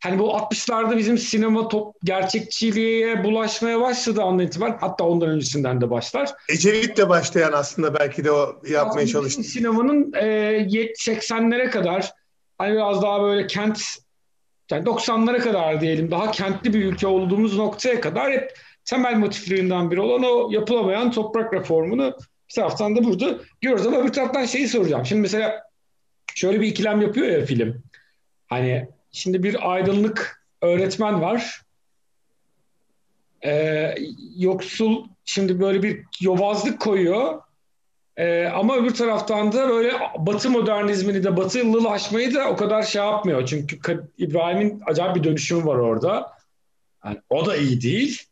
hani 0.00 0.18
bu 0.18 0.28
60'larda 0.28 0.98
bizim 0.98 1.18
sinema 1.18 1.68
top 1.68 1.94
gerçekçiliğe 2.04 3.24
bulaşmaya 3.24 3.80
başladı 3.80 4.22
andan 4.22 4.46
itibaren. 4.46 4.76
Hatta 4.80 5.04
ondan 5.04 5.28
öncesinden 5.28 5.80
de 5.80 5.90
başlar. 5.90 6.30
Ecevit 6.48 6.96
de 6.96 7.08
başlayan 7.08 7.52
aslında 7.52 7.94
belki 7.94 8.24
de 8.24 8.32
o 8.32 8.60
yapmaya 8.68 9.06
çalıştı. 9.06 9.42
Sinemanın 9.42 10.12
e, 10.12 10.26
80'lere 11.06 11.70
kadar 11.70 12.12
hani 12.58 12.74
biraz 12.74 13.02
daha 13.02 13.22
böyle 13.22 13.46
kent 13.46 13.80
yani 14.70 14.84
90'lara 14.84 15.38
kadar 15.38 15.80
diyelim 15.80 16.10
daha 16.10 16.30
kentli 16.30 16.74
bir 16.74 16.84
ülke 16.84 17.06
olduğumuz 17.06 17.56
noktaya 17.56 18.00
kadar 18.00 18.32
hep 18.32 18.58
temel 18.84 19.16
motiflerinden 19.16 19.90
biri 19.90 20.00
olan 20.00 20.22
o 20.22 20.50
yapılamayan 20.50 21.10
toprak 21.10 21.54
reformunu 21.54 22.16
bir 22.48 22.54
taraftan 22.54 22.96
da 22.96 23.04
burada 23.04 23.38
görüyoruz 23.60 23.86
ama 23.86 24.04
bir 24.04 24.12
taraftan 24.12 24.44
şeyi 24.44 24.68
soracağım. 24.68 25.06
Şimdi 25.06 25.22
mesela 25.22 25.62
şöyle 26.34 26.60
bir 26.60 26.66
ikilem 26.66 27.00
yapıyor 27.00 27.26
ya 27.26 27.44
film. 27.44 27.82
Hani 28.46 28.88
şimdi 29.12 29.42
bir 29.42 29.72
aydınlık 29.72 30.46
öğretmen 30.62 31.20
var. 31.20 31.60
Ee, 33.44 33.94
yoksul 34.36 35.06
şimdi 35.24 35.60
böyle 35.60 35.82
bir 35.82 36.04
yobazlık 36.20 36.80
koyuyor. 36.80 37.42
Ee, 38.16 38.44
ama 38.44 38.76
öbür 38.76 38.94
taraftan 38.94 39.52
da 39.52 39.68
böyle 39.68 39.92
Batı 40.18 40.50
modernizmini 40.50 41.24
de 41.24 41.36
Batı 41.36 41.58
yıllılaşmayı 41.58 42.34
da 42.34 42.48
o 42.48 42.56
kadar 42.56 42.82
şey 42.82 43.02
yapmıyor. 43.02 43.46
Çünkü 43.46 44.08
İbrahim'in 44.18 44.82
acayip 44.86 45.16
bir 45.16 45.24
dönüşümü 45.24 45.64
var 45.64 45.76
orada. 45.76 46.32
Yani 47.04 47.20
o 47.30 47.46
da 47.46 47.56
iyi 47.56 47.80
değil. 47.80 48.22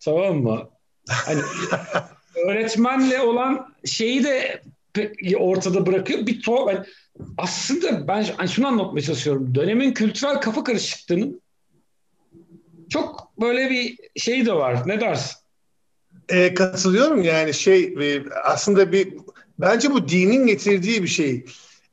Tamam 0.00 0.36
mı? 0.36 0.68
Hani 1.08 1.40
öğretmenle 2.46 3.20
olan 3.20 3.74
şeyi 3.84 4.24
de 4.24 4.62
ortada 5.38 5.86
bırakıyor. 5.86 6.26
Bir 6.26 6.42
to 6.42 6.70
yani 6.70 6.84
aslında 7.38 8.08
ben 8.08 8.24
hani 8.36 8.48
şunu 8.48 8.66
anlatmaya 8.66 9.02
çalışıyorum. 9.02 9.54
Dönemin 9.54 9.92
kültürel 9.92 10.40
kafa 10.40 10.64
karışıklığının 10.64 11.42
çok 12.90 13.32
böyle 13.40 13.70
bir 13.70 13.98
şey 14.16 14.46
de 14.46 14.52
var. 14.52 14.88
Ne 14.88 15.00
dersin? 15.00 15.41
E, 16.32 16.54
katılıyorum 16.54 17.22
yani 17.22 17.54
şey 17.54 17.84
e, 17.84 18.24
aslında 18.44 18.92
bir 18.92 19.14
bence 19.58 19.90
bu 19.90 20.08
dinin 20.08 20.46
getirdiği 20.46 21.02
bir 21.02 21.08
şey. 21.08 21.44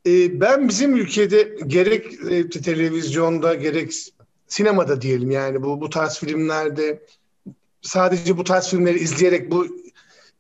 E, 0.06 0.42
ben 0.42 0.70
bizim 0.70 0.96
ülkede 0.96 1.58
gerek 1.68 2.06
e, 2.30 2.50
televizyonda 2.50 3.54
gerek 3.54 3.94
sinemada 4.48 5.02
diyelim 5.02 5.32
yani 5.32 5.64
bu 5.64 5.82
bu 5.82 5.90
tarz 5.90 6.20
filmlerde 6.20 7.04
sadece 7.82 8.38
bu 8.38 8.44
tarz 8.44 8.70
filmleri 8.70 9.00
izleyerek 9.00 9.52
bu 9.52 9.68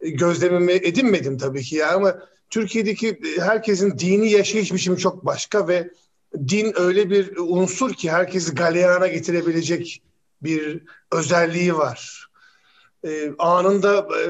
gözlemimi 0.01 0.73
edinmedim 0.73 1.37
tabii 1.37 1.63
ki 1.63 1.75
ya 1.75 1.95
ama 1.95 2.19
Türkiye'deki 2.49 3.19
herkesin 3.39 3.99
dini 3.99 4.31
yaşayış 4.31 4.73
biçimi 4.73 4.97
çok 4.97 5.25
başka 5.25 5.67
ve 5.67 5.89
din 6.47 6.73
öyle 6.75 7.09
bir 7.09 7.37
unsur 7.37 7.93
ki 7.93 8.11
herkesi 8.11 8.55
galeyana 8.55 9.07
getirebilecek 9.07 10.01
bir 10.41 10.83
özelliği 11.11 11.75
var. 11.75 12.28
Ee, 13.03 13.31
anında 13.39 13.97
e, 13.97 14.23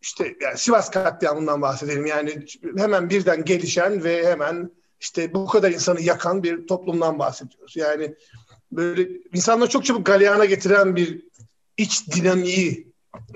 işte 0.00 0.36
yani 0.40 0.58
Sivas 0.58 0.90
katliamından 0.90 1.62
bahsedelim. 1.62 2.06
Yani 2.06 2.46
hemen 2.76 3.10
birden 3.10 3.44
gelişen 3.44 4.04
ve 4.04 4.26
hemen 4.26 4.70
işte 5.00 5.34
bu 5.34 5.46
kadar 5.46 5.70
insanı 5.70 6.00
yakan 6.00 6.42
bir 6.42 6.66
toplumdan 6.66 7.18
bahsediyoruz. 7.18 7.76
Yani 7.76 8.14
böyle 8.72 9.08
insanları 9.34 9.70
çok 9.70 9.84
çabuk 9.84 10.06
galyana 10.06 10.44
getiren 10.44 10.96
bir 10.96 11.24
iç 11.76 12.08
dinamiği 12.08 12.92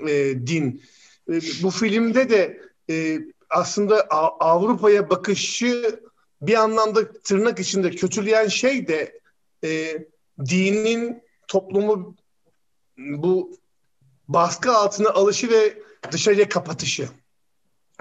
e, 0.07 0.33
din. 0.47 0.83
E, 1.29 1.33
bu 1.63 1.71
filmde 1.71 2.29
de 2.29 2.61
e, 2.89 3.19
aslında 3.49 4.07
Avrupa'ya 4.39 5.09
bakışı 5.09 5.99
bir 6.41 6.55
anlamda 6.55 7.11
tırnak 7.11 7.59
içinde 7.59 7.91
kötüleyen 7.91 8.47
şey 8.47 8.87
de 8.87 9.19
e, 9.63 9.97
dinin 10.49 11.23
toplumu 11.47 12.15
bu 12.97 13.60
baskı 14.27 14.71
altına 14.71 15.09
alışı 15.09 15.49
ve 15.49 15.77
dışarıya 16.11 16.49
kapatışı. 16.49 17.09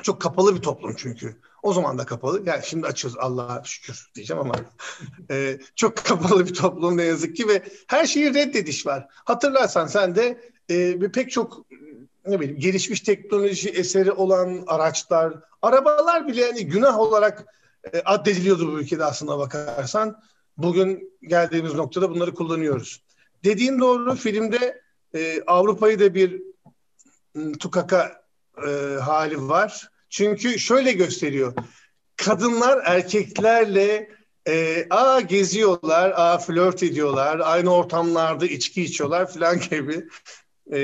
Çok 0.03 0.21
kapalı 0.21 0.57
bir 0.57 0.63
toplum 0.63 0.97
çünkü. 0.97 1.37
O 1.63 1.73
zaman 1.73 1.99
da 1.99 2.07
kapalı. 2.07 2.43
Yani 2.47 2.63
şimdi 2.65 2.87
açıyoruz 2.87 3.19
Allah'a 3.21 3.65
şükür 3.65 4.11
diyeceğim 4.15 4.43
ama 4.43 4.55
e, 5.31 5.59
çok 5.77 5.97
kapalı 5.97 6.47
bir 6.47 6.55
toplum 6.55 6.97
ne 6.97 7.03
yazık 7.03 7.37
ki 7.37 7.49
ve 7.49 7.63
her 7.87 8.07
şeyi 8.07 8.35
reddediş 8.35 8.87
var. 8.87 9.07
Hatırlarsan 9.11 9.87
sen 9.87 10.17
de 10.17 10.51
e, 10.69 10.99
pek 10.99 11.31
çok 11.31 11.67
ne 12.27 12.41
bileyim 12.41 12.61
gelişmiş 12.61 13.01
teknoloji 13.01 13.69
eseri 13.69 14.13
olan 14.13 14.65
araçlar, 14.67 15.35
arabalar 15.63 16.29
bile 16.29 16.41
yani 16.41 16.67
günah 16.67 16.99
olarak 16.99 17.45
e, 17.93 18.01
addediliyordu 18.05 18.73
bu 18.73 18.81
ülkede 18.81 19.05
aslında 19.05 19.39
bakarsan. 19.39 20.23
Bugün 20.57 21.19
geldiğimiz 21.23 21.75
noktada 21.75 22.11
bunları 22.11 22.35
kullanıyoruz. 22.35 23.03
Dediğin 23.45 23.81
doğru 23.81 24.15
filmde 24.15 24.83
e, 25.15 25.43
Avrupa'yı 25.47 26.01
da 26.01 26.15
bir 26.15 26.43
m, 27.35 27.53
tukaka 27.53 28.25
e, 28.67 28.71
hali 29.01 29.49
var. 29.49 29.91
Çünkü 30.09 30.59
şöyle 30.59 30.93
gösteriyor. 30.93 31.55
Kadınlar 32.17 32.83
erkeklerle 32.85 34.11
e, 34.49 34.87
a 34.91 35.21
geziyorlar, 35.21 36.13
a 36.17 36.39
flört 36.39 36.83
ediyorlar, 36.83 37.41
aynı 37.45 37.75
ortamlarda 37.75 38.47
içki 38.47 38.83
içiyorlar 38.83 39.33
falan 39.33 39.61
gibi. 39.71 40.09
E, 40.73 40.79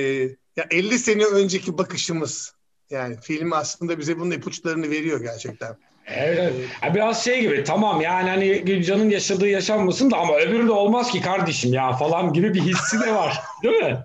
ya 0.56 0.66
50 0.70 0.98
sene 0.98 1.24
önceki 1.24 1.78
bakışımız 1.78 2.56
yani 2.90 3.16
film 3.20 3.52
aslında 3.52 3.98
bize 3.98 4.18
bunun 4.18 4.30
ipuçlarını 4.30 4.90
veriyor 4.90 5.20
gerçekten. 5.20 5.76
Evet, 6.06 6.38
evet. 6.82 6.94
biraz 6.94 7.24
şey 7.24 7.40
gibi 7.40 7.64
tamam 7.64 8.00
yani 8.00 8.30
hani 8.30 8.64
Gülcan'ın 8.64 9.10
yaşadığı 9.10 9.48
yaşanmasın 9.48 10.10
da 10.10 10.16
ama 10.16 10.36
öbürü 10.36 10.66
de 10.66 10.72
olmaz 10.72 11.10
ki 11.10 11.20
kardeşim 11.20 11.72
ya 11.72 11.92
falan 11.92 12.32
gibi 12.32 12.54
bir 12.54 12.60
hissi 12.60 13.00
de 13.00 13.14
var. 13.14 13.40
Değil 13.62 13.76
mi? 13.76 14.04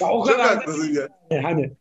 ya, 0.00 0.08
o 0.08 0.26
Çok 0.26 0.26
kadar 0.26 0.56
haklısın 0.56 0.94
ya. 1.30 1.42
Hani. 1.42 1.72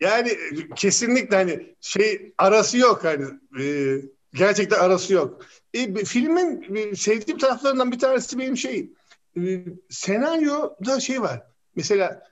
Yani 0.00 0.32
kesinlikle 0.76 1.36
hani 1.36 1.74
şey 1.80 2.32
arası 2.38 2.78
yok 2.78 3.04
hani 3.04 3.24
e, 3.64 3.96
gerçekten 4.34 4.78
arası 4.78 5.14
yok. 5.14 5.46
E, 5.74 6.04
filmin 6.04 6.74
e, 6.76 6.96
sevdiğim 6.96 7.38
taraflarından 7.38 7.92
bir 7.92 7.98
tanesi 7.98 8.38
benim 8.38 8.56
şey 8.56 8.90
e, 9.36 9.64
senaryoda 9.90 11.00
şey 11.00 11.22
var. 11.22 11.42
Mesela 11.76 12.22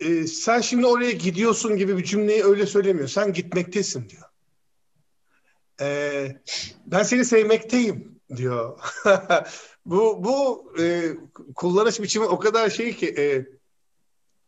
e, 0.00 0.26
sen 0.26 0.60
şimdi 0.60 0.86
oraya 0.86 1.12
gidiyorsun 1.12 1.76
gibi 1.76 1.98
bir 1.98 2.04
cümleyi 2.04 2.44
öyle 2.44 2.66
söylemiyor. 2.66 3.08
Sen 3.08 3.32
gitmektesin 3.32 4.08
diyor. 4.08 4.22
E, 5.80 6.40
ben 6.86 7.02
seni 7.02 7.24
sevmekteyim 7.24 8.20
diyor. 8.36 8.78
bu 9.86 10.24
bu 10.24 10.72
e, 10.80 11.14
kullanış 11.54 12.00
biçimi 12.00 12.24
o 12.24 12.38
kadar 12.38 12.70
şey 12.70 12.96
ki 12.96 13.14
e, 13.18 13.46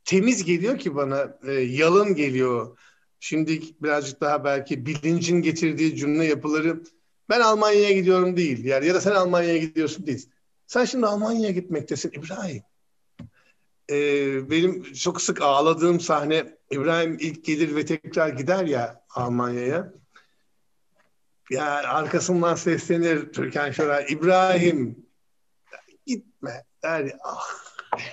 temiz 0.05 0.45
geliyor 0.45 0.79
ki 0.79 0.95
bana 0.95 1.39
e, 1.47 1.53
yalın 1.53 2.15
geliyor. 2.15 2.79
Şimdi 3.21 3.63
birazcık 3.83 4.21
daha 4.21 4.45
belki 4.45 4.87
bilincin 4.87 5.43
getirdiği 5.43 5.97
cümle 5.97 6.25
yapıları 6.25 6.83
ben 7.29 7.41
Almanya'ya 7.41 7.93
gidiyorum 7.93 8.37
değil. 8.37 8.65
Yani 8.65 8.87
ya 8.87 8.95
da 8.95 9.01
sen 9.01 9.11
Almanya'ya 9.11 9.59
gidiyorsun 9.59 10.07
değil. 10.07 10.31
Sen 10.67 10.85
şimdi 10.85 11.07
Almanya'ya 11.07 11.51
gitmektesin 11.51 12.13
İbrahim 12.13 12.63
e, 13.91 14.51
benim 14.51 14.93
çok 14.93 15.23
sık 15.23 15.43
ağladığım 15.43 16.01
sahne 16.01 16.59
İbrahim 16.71 17.17
ilk 17.21 17.45
gelir 17.45 17.77
ve 17.77 17.87
tekrar 17.87 18.29
gider 18.29 18.65
ya 18.65 19.05
Almanya'ya. 19.11 19.93
Ya 21.51 21.65
arkasından 21.65 22.55
seslenir 22.55 23.33
Türkan 23.33 23.71
Şoray. 23.71 24.07
İbrahim 24.09 25.07
gitme 26.07 26.65
der 26.83 27.13
ah. 27.25 27.47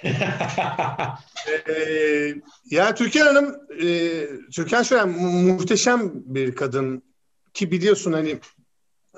ee, 1.69 2.35
ya 2.65 2.95
Türkan 2.95 3.25
Hanım 3.25 3.55
e, 3.81 4.27
Türkan 4.51 4.83
Şoray 4.83 5.05
muhteşem 5.05 6.11
bir 6.13 6.55
kadın 6.55 7.03
ki 7.53 7.71
biliyorsun 7.71 8.13
hani 8.13 8.39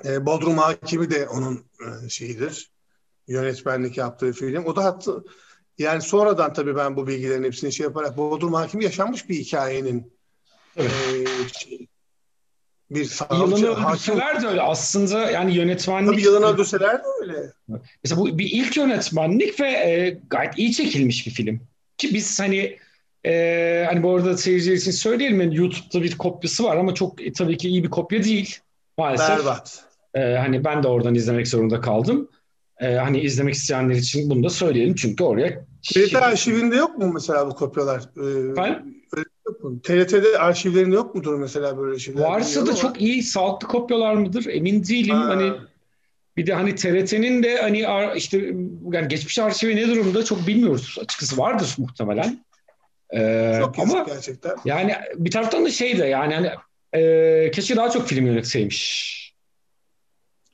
e, 0.04 0.26
Bodrum 0.26 0.58
Hakimi 0.58 1.10
de 1.10 1.28
onun 1.28 1.64
e, 2.04 2.08
şeyidir 2.08 2.70
yönetmenlik 3.28 3.96
yaptığı 3.96 4.32
film. 4.32 4.64
O 4.64 4.76
da 4.76 4.84
hatta 4.84 5.12
yani 5.78 6.02
sonradan 6.02 6.52
tabii 6.52 6.76
ben 6.76 6.96
bu 6.96 7.06
bilgilerin 7.06 7.44
hepsini 7.44 7.72
şey 7.72 7.84
yaparak 7.84 8.16
Bodrum 8.16 8.54
Hakimi 8.54 8.84
yaşanmış 8.84 9.28
bir 9.28 9.34
hikayenin 9.34 10.12
evet. 10.76 10.90
e, 10.90 11.58
şey, 11.58 11.86
bir 12.90 13.04
savcı, 13.04 13.34
Yılanı 13.34 13.88
öldürseler 13.88 14.42
de 14.42 14.46
öyle. 14.46 14.62
Aslında 14.62 15.30
yani 15.30 15.54
yönetmenlik... 15.54 16.10
Tabii 16.10 16.22
yılanı 16.22 16.46
öldürseler 16.46 16.98
de 16.98 17.02
öyle. 17.20 17.52
Mesela 18.04 18.20
bu 18.20 18.38
bir 18.38 18.50
ilk 18.50 18.76
yönetmenlik 18.76 19.60
ve 19.60 19.70
e, 19.70 20.20
gayet 20.30 20.58
iyi 20.58 20.72
çekilmiş 20.72 21.26
bir 21.26 21.32
film. 21.32 21.60
Ki 21.98 22.14
biz 22.14 22.40
hani 22.40 22.78
e, 23.26 23.84
hani 23.88 24.02
bu 24.02 24.14
arada 24.14 24.36
seyirciler 24.36 24.76
için 24.76 24.90
söyleyelim 24.90 25.40
yani 25.40 25.56
YouTube'da 25.56 26.02
bir 26.02 26.18
kopyası 26.18 26.64
var 26.64 26.76
ama 26.76 26.94
çok 26.94 27.26
e, 27.26 27.32
tabii 27.32 27.56
ki 27.56 27.68
iyi 27.68 27.84
bir 27.84 27.90
kopya 27.90 28.24
değil 28.24 28.58
maalesef. 28.98 29.38
Berbat. 29.38 29.84
E, 30.14 30.20
hani 30.20 30.64
ben 30.64 30.82
de 30.82 30.88
oradan 30.88 31.14
izlemek 31.14 31.48
zorunda 31.48 31.80
kaldım. 31.80 32.28
E, 32.80 32.94
hani 32.94 33.20
izlemek 33.20 33.54
isteyenler 33.54 33.94
için 33.94 34.30
bunu 34.30 34.44
da 34.44 34.50
söyleyelim 34.50 34.94
çünkü 34.94 35.24
oraya... 35.24 35.64
TRT 35.94 36.16
arşivinde 36.16 36.76
yok 36.76 36.98
mu 36.98 37.12
mesela 37.12 37.50
bu 37.50 37.54
kopyalar? 37.54 38.00
Ee, 38.00 38.56
ben? 38.56 38.98
Yok 39.46 39.64
mu? 39.64 39.80
TRT'de 39.82 40.38
arşivlerinde 40.38 40.94
yok 40.94 41.14
mudur 41.14 41.34
mesela 41.34 41.78
böyle 41.78 41.98
şeyler? 41.98 42.22
Varsa 42.22 42.66
da 42.66 42.74
çok 42.74 43.00
iyi 43.00 43.22
sağlıklı 43.22 43.68
kopyalar 43.68 44.14
mıdır 44.14 44.46
emin 44.46 44.84
değilim. 44.84 45.14
Ha. 45.14 45.28
Hani 45.28 45.52
bir 46.36 46.46
de 46.46 46.54
hani 46.54 46.74
TRT'nin 46.74 47.42
de 47.42 47.62
hani 47.62 47.86
işte 48.16 48.54
yani 48.92 49.08
geçmiş 49.08 49.38
arşivi 49.38 49.76
ne 49.76 49.88
durumda 49.88 50.24
çok 50.24 50.46
bilmiyoruz. 50.46 50.96
Açıkçası 51.00 51.38
vardır 51.38 51.74
muhtemelen. 51.78 52.44
Ee, 53.16 53.60
çok 53.60 53.78
ama 53.78 54.02
gerçekten. 54.02 54.56
Yani 54.64 54.94
bir 55.14 55.30
taraftan 55.30 55.64
da 55.64 55.70
şey 55.70 55.98
de 55.98 56.06
yani 56.06 56.34
hani 56.34 56.50
e, 57.02 57.50
keşke 57.50 57.76
daha 57.76 57.90
çok 57.90 58.08
film 58.08 58.26
yönetseymiş. 58.26 59.17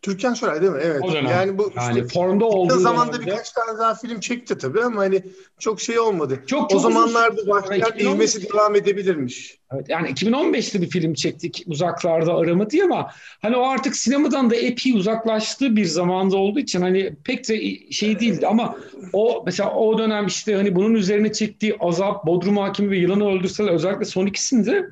Türkan 0.04 0.34
Şoray 0.34 0.60
değil 0.60 0.72
mi? 0.72 0.80
Evet. 0.82 1.00
O 1.02 1.12
dönem. 1.12 1.30
Yani 1.30 1.58
bu 1.58 1.72
yani 1.76 1.98
işte, 1.98 2.08
formda 2.08 2.44
olduğu 2.44 2.78
zamanda 2.78 3.12
dönemde... 3.12 3.30
birkaç 3.30 3.50
tane 3.50 3.78
daha 3.78 3.94
film 3.94 4.20
çekti 4.20 4.58
tabii 4.58 4.80
ama 4.80 5.00
hani 5.00 5.22
çok 5.58 5.80
şey 5.80 5.98
olmadı. 5.98 6.40
Çok, 6.46 6.70
çok 6.70 6.74
o 6.74 6.78
zamanlarda 6.78 7.46
başlayan 7.48 7.98
ivmesi 7.98 8.52
devam 8.52 8.76
edebilirmiş. 8.76 9.58
Evet, 9.74 9.88
yani 9.88 10.08
2015'te 10.08 10.82
bir 10.82 10.90
film 10.90 11.14
çektik 11.14 11.64
uzaklarda 11.66 12.34
arama 12.34 12.70
diye 12.70 12.84
ama 12.84 13.10
hani 13.42 13.56
o 13.56 13.68
artık 13.68 13.96
sinemadan 13.96 14.50
da 14.50 14.56
epey 14.56 14.92
uzaklaştığı 14.92 15.76
bir 15.76 15.84
zamanda 15.84 16.36
olduğu 16.36 16.58
için 16.58 16.80
hani 16.80 17.16
pek 17.24 17.48
de 17.48 17.78
şey 17.92 18.20
değildi 18.20 18.46
ama 18.46 18.76
o 19.12 19.42
mesela 19.46 19.74
o 19.74 19.98
dönem 19.98 20.26
işte 20.26 20.54
hani 20.54 20.76
bunun 20.76 20.94
üzerine 20.94 21.32
çektiği 21.32 21.76
Azap, 21.80 22.26
Bodrum 22.26 22.56
Hakimi 22.56 22.90
ve 22.90 22.98
Yılanı 22.98 23.30
Öldürseler 23.30 23.72
özellikle 23.72 24.04
son 24.04 24.26
ikisinde 24.26 24.90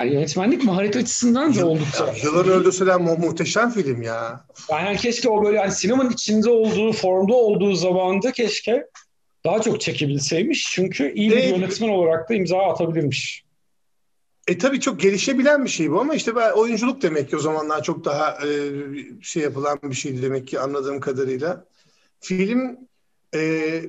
yani 0.00 0.12
yönetmenlik 0.12 0.64
maharet 0.64 0.96
açısından 0.96 1.54
da 1.54 1.66
oldukça. 1.66 2.14
Yıllar 2.22 2.46
Öldürseler 2.46 3.00
mu 3.00 3.16
muhteşem 3.18 3.70
film 3.70 4.02
ya. 4.02 4.44
Yani 4.70 4.96
keşke 4.96 5.28
o 5.28 5.44
böyle 5.44 5.56
yani 5.56 5.72
sinemanın 5.72 6.10
içinde 6.10 6.50
olduğu, 6.50 6.92
formda 6.92 7.34
olduğu 7.34 7.74
zamanda 7.74 8.32
keşke 8.32 8.86
daha 9.44 9.62
çok 9.62 9.80
çekebilseymiş. 9.80 10.70
Çünkü 10.72 11.12
iyi 11.14 11.30
bir 11.30 11.44
yönetmen 11.44 11.88
olarak 11.88 12.30
da 12.30 12.34
imza 12.34 12.58
atabilirmiş. 12.58 13.44
E 14.46 14.58
tabii 14.58 14.80
çok 14.80 15.00
gelişebilen 15.00 15.64
bir 15.64 15.70
şey 15.70 15.90
bu 15.90 16.00
ama 16.00 16.14
işte 16.14 16.36
ben 16.36 16.52
oyunculuk 16.52 17.02
demek 17.02 17.30
ki 17.30 17.36
o 17.36 17.38
zamanlar 17.38 17.82
çok 17.82 18.04
daha 18.04 18.38
e, 18.46 18.70
şey 19.22 19.42
yapılan 19.42 19.78
bir 19.82 19.94
şeydi 19.94 20.22
demek 20.22 20.48
ki 20.48 20.60
anladığım 20.60 21.00
kadarıyla. 21.00 21.64
Film 22.20 22.78
e, 23.34 23.82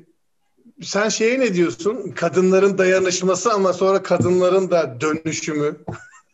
sen 0.82 1.10
şeye 1.10 1.40
ne 1.40 1.54
diyorsun? 1.54 2.12
Kadınların 2.12 2.78
dayanışması 2.78 3.54
ama 3.54 3.74
sonra 3.74 4.04
kadınların 4.04 4.72
da 4.72 5.02
dönüşümü. 5.02 5.78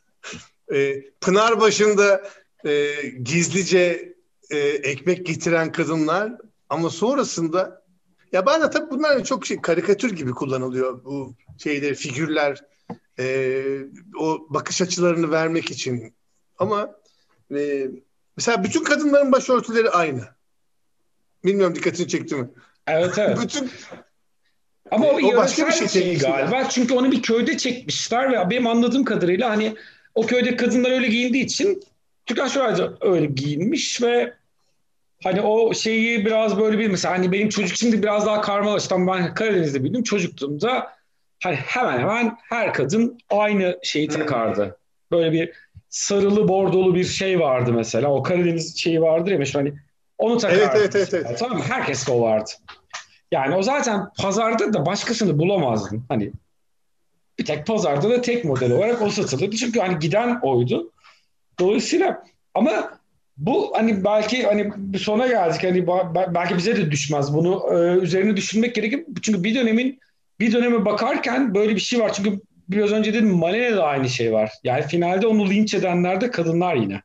e, 0.74 1.02
Pınarbaşı'nda 1.12 2.24
e, 2.66 2.96
gizlice 3.24 4.16
e, 4.50 4.58
ekmek 4.58 5.26
getiren 5.26 5.72
kadınlar 5.72 6.32
ama 6.70 6.90
sonrasında 6.90 7.82
ya 8.32 8.46
bazen 8.46 8.72
tabii 8.72 8.92
bunlar 8.92 9.24
çok 9.24 9.46
şey 9.46 9.62
karikatür 9.62 10.12
gibi 10.16 10.32
kullanılıyor 10.32 11.04
bu 11.04 11.36
şeyler 11.58 11.96
figürler 11.96 12.58
e, 13.20 13.64
o 14.20 14.48
bakış 14.50 14.82
açılarını 14.82 15.32
vermek 15.32 15.72
için 15.72 16.14
ama 16.58 16.96
e, 17.56 17.88
mesela 18.38 18.64
bütün 18.64 18.84
kadınların 18.84 19.32
başörtüleri 19.32 19.90
aynı. 19.90 20.24
Bilmiyorum 21.46 21.76
dikkatini 21.76 22.08
çekti 22.08 22.36
mi? 22.36 22.50
Evet 22.88 23.18
evet. 23.18 23.38
bütün 23.42 23.72
Ama 24.92 25.06
o, 25.06 25.20
o 25.24 25.36
başka 25.36 25.68
bir 25.68 25.72
şey, 25.72 25.88
şey 25.88 26.18
galiba. 26.18 26.70
Çünkü 26.70 26.94
onu 26.94 27.12
bir 27.12 27.22
köyde 27.22 27.58
çekmişler 27.58 28.32
ve 28.32 28.50
benim 28.50 28.68
anladığım 28.68 29.04
kadarıyla 29.04 29.50
hani 29.50 29.76
o 30.16 30.26
köyde 30.26 30.56
kadınlar 30.56 30.92
öyle 30.92 31.08
giyindiği 31.08 31.44
için 31.44 31.84
Türkan 32.26 32.48
Şoray 32.48 32.78
da 32.78 32.94
öyle 33.02 33.26
giyinmiş 33.26 34.02
ve 34.02 34.34
hani 35.24 35.42
o 35.42 35.74
şeyi 35.74 36.26
biraz 36.26 36.60
böyle 36.60 36.80
bir 36.80 36.88
mesela 36.88 37.14
hani 37.14 37.32
benim 37.32 37.50
çocuk 37.50 37.78
şimdi 37.78 38.04
biraz 38.04 38.26
daha 38.26 38.42
karmalaştım 38.42 39.08
ben 39.08 39.34
Karadeniz'de 39.34 39.84
büyüdüm 39.84 40.04
çocukluğumda 40.04 40.88
hani 41.44 41.56
hemen 41.56 42.00
hemen 42.00 42.38
her 42.50 42.74
kadın 42.74 43.18
aynı 43.30 43.80
şeyi 43.84 44.08
takardı. 44.08 44.78
Böyle 45.12 45.32
bir 45.32 45.52
sarılı 45.90 46.48
bordolu 46.48 46.96
bir 46.96 47.04
şey 47.04 47.40
vardı 47.40 47.74
mesela. 47.74 48.14
O 48.14 48.24
Karadeniz 48.24 48.78
şeyi 48.78 49.02
vardır 49.02 49.32
ya 49.32 49.38
mesela 49.38 49.64
hani 49.64 49.74
onu 50.18 50.38
takardı. 50.38 50.62
Evet, 50.62 50.76
evet, 50.76 50.96
evet, 50.96 51.14
evet. 51.14 51.40
Tamam 51.40 51.58
mı? 51.58 51.64
Herkes 51.70 52.08
de 52.08 52.12
o 52.12 52.22
vardı. 52.22 52.52
Yani 53.32 53.56
o 53.56 53.62
zaten 53.62 54.08
pazarda 54.18 54.74
da 54.74 54.86
başkasını 54.86 55.40
bulamazdın. 55.40 56.04
Hani 56.10 56.32
bir 57.40 57.46
tek 57.46 57.68
pazarda 57.68 58.10
da 58.10 58.22
tek 58.22 58.46
model 58.46 58.72
olarak 58.72 59.02
o 59.02 59.10
satılırdı. 59.10 59.56
Çünkü 59.56 59.80
hani 59.80 60.00
giden 60.00 60.40
oydu. 60.42 60.92
Dolayısıyla 61.60 62.24
ama 62.54 63.00
bu 63.38 63.74
hani 63.76 64.04
belki 64.04 64.44
hani 64.44 64.72
sona 65.00 65.28
geldik. 65.28 65.64
Hani 65.64 65.88
belki 66.34 66.58
bize 66.58 66.78
de 66.78 66.92
düşmez. 66.92 67.34
Bunu 67.34 67.64
e, 67.72 67.98
üzerine 67.98 68.38
düşünmek 68.38 68.76
gerekir. 68.76 69.06
Çünkü 69.22 69.44
bir 69.44 69.56
dönemin 69.56 70.00
bir 70.40 70.52
döneme 70.52 70.86
bakarken 70.86 71.56
böyle 71.56 71.76
bir 71.76 71.82
şey 71.82 72.00
var. 72.00 72.14
Çünkü 72.14 72.40
biraz 72.70 72.92
önce 72.92 73.14
dedim 73.14 73.30
Malene'de 73.30 73.82
aynı 73.82 74.10
şey 74.10 74.34
var. 74.34 74.52
Yani 74.64 74.88
finalde 74.88 75.28
onu 75.28 75.50
linç 75.50 75.74
edenler 75.74 76.22
de 76.22 76.32
kadınlar 76.32 76.76
yine. 76.76 77.02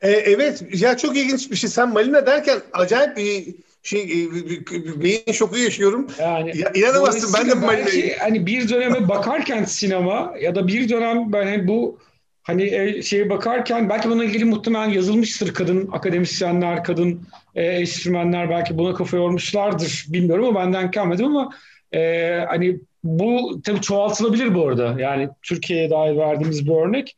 E, 0.00 0.10
evet. 0.10 0.82
Ya 0.82 0.96
çok 0.96 1.16
ilginç 1.16 1.50
bir 1.50 1.56
şey. 1.56 1.70
Sen 1.70 1.92
Malina 1.92 2.26
derken 2.26 2.58
acayip 2.72 3.16
bir 3.16 3.54
şey 3.86 4.02
e, 4.02 5.02
beyin 5.02 5.32
şoku 5.32 5.58
yaşıyorum. 5.58 6.06
Yani 6.20 6.58
ya, 6.58 6.72
inanamazsın 6.74 7.40
ben 7.40 7.50
de 7.50 7.66
Malina'yı. 7.66 8.16
Hani 8.18 8.46
bir 8.46 8.68
döneme 8.68 9.08
bakarken 9.08 9.64
sinema 9.64 10.34
ya 10.40 10.54
da 10.54 10.68
bir 10.68 10.88
dönem 10.88 11.32
ben 11.32 11.46
hani 11.46 11.68
bu 11.68 11.98
hani 12.42 12.74
e, 12.74 13.02
şeye 13.02 13.30
bakarken 13.30 13.88
belki 13.88 14.08
bununla 14.08 14.24
ilgili 14.24 14.44
muhtemelen 14.44 14.90
yazılmıştır 14.90 15.54
kadın 15.54 15.88
akademisyenler, 15.92 16.84
kadın 16.84 17.20
e, 17.54 17.62
enstrümanlar 17.64 18.50
belki 18.50 18.78
buna 18.78 18.94
kafa 18.94 19.16
yormuşlardır 19.16 20.06
bilmiyorum 20.08 20.44
ama 20.44 20.60
benden 20.60 20.90
kalmadı 20.90 21.24
ama 21.24 21.50
e, 21.92 22.30
hani 22.48 22.80
bu 23.04 23.60
tabii 23.64 23.80
çoğaltılabilir 23.80 24.54
bu 24.54 24.68
arada. 24.68 24.96
Yani 24.98 25.28
Türkiye'ye 25.42 25.90
dair 25.90 26.16
verdiğimiz 26.16 26.66
bir 26.66 26.72
örnek. 26.72 27.16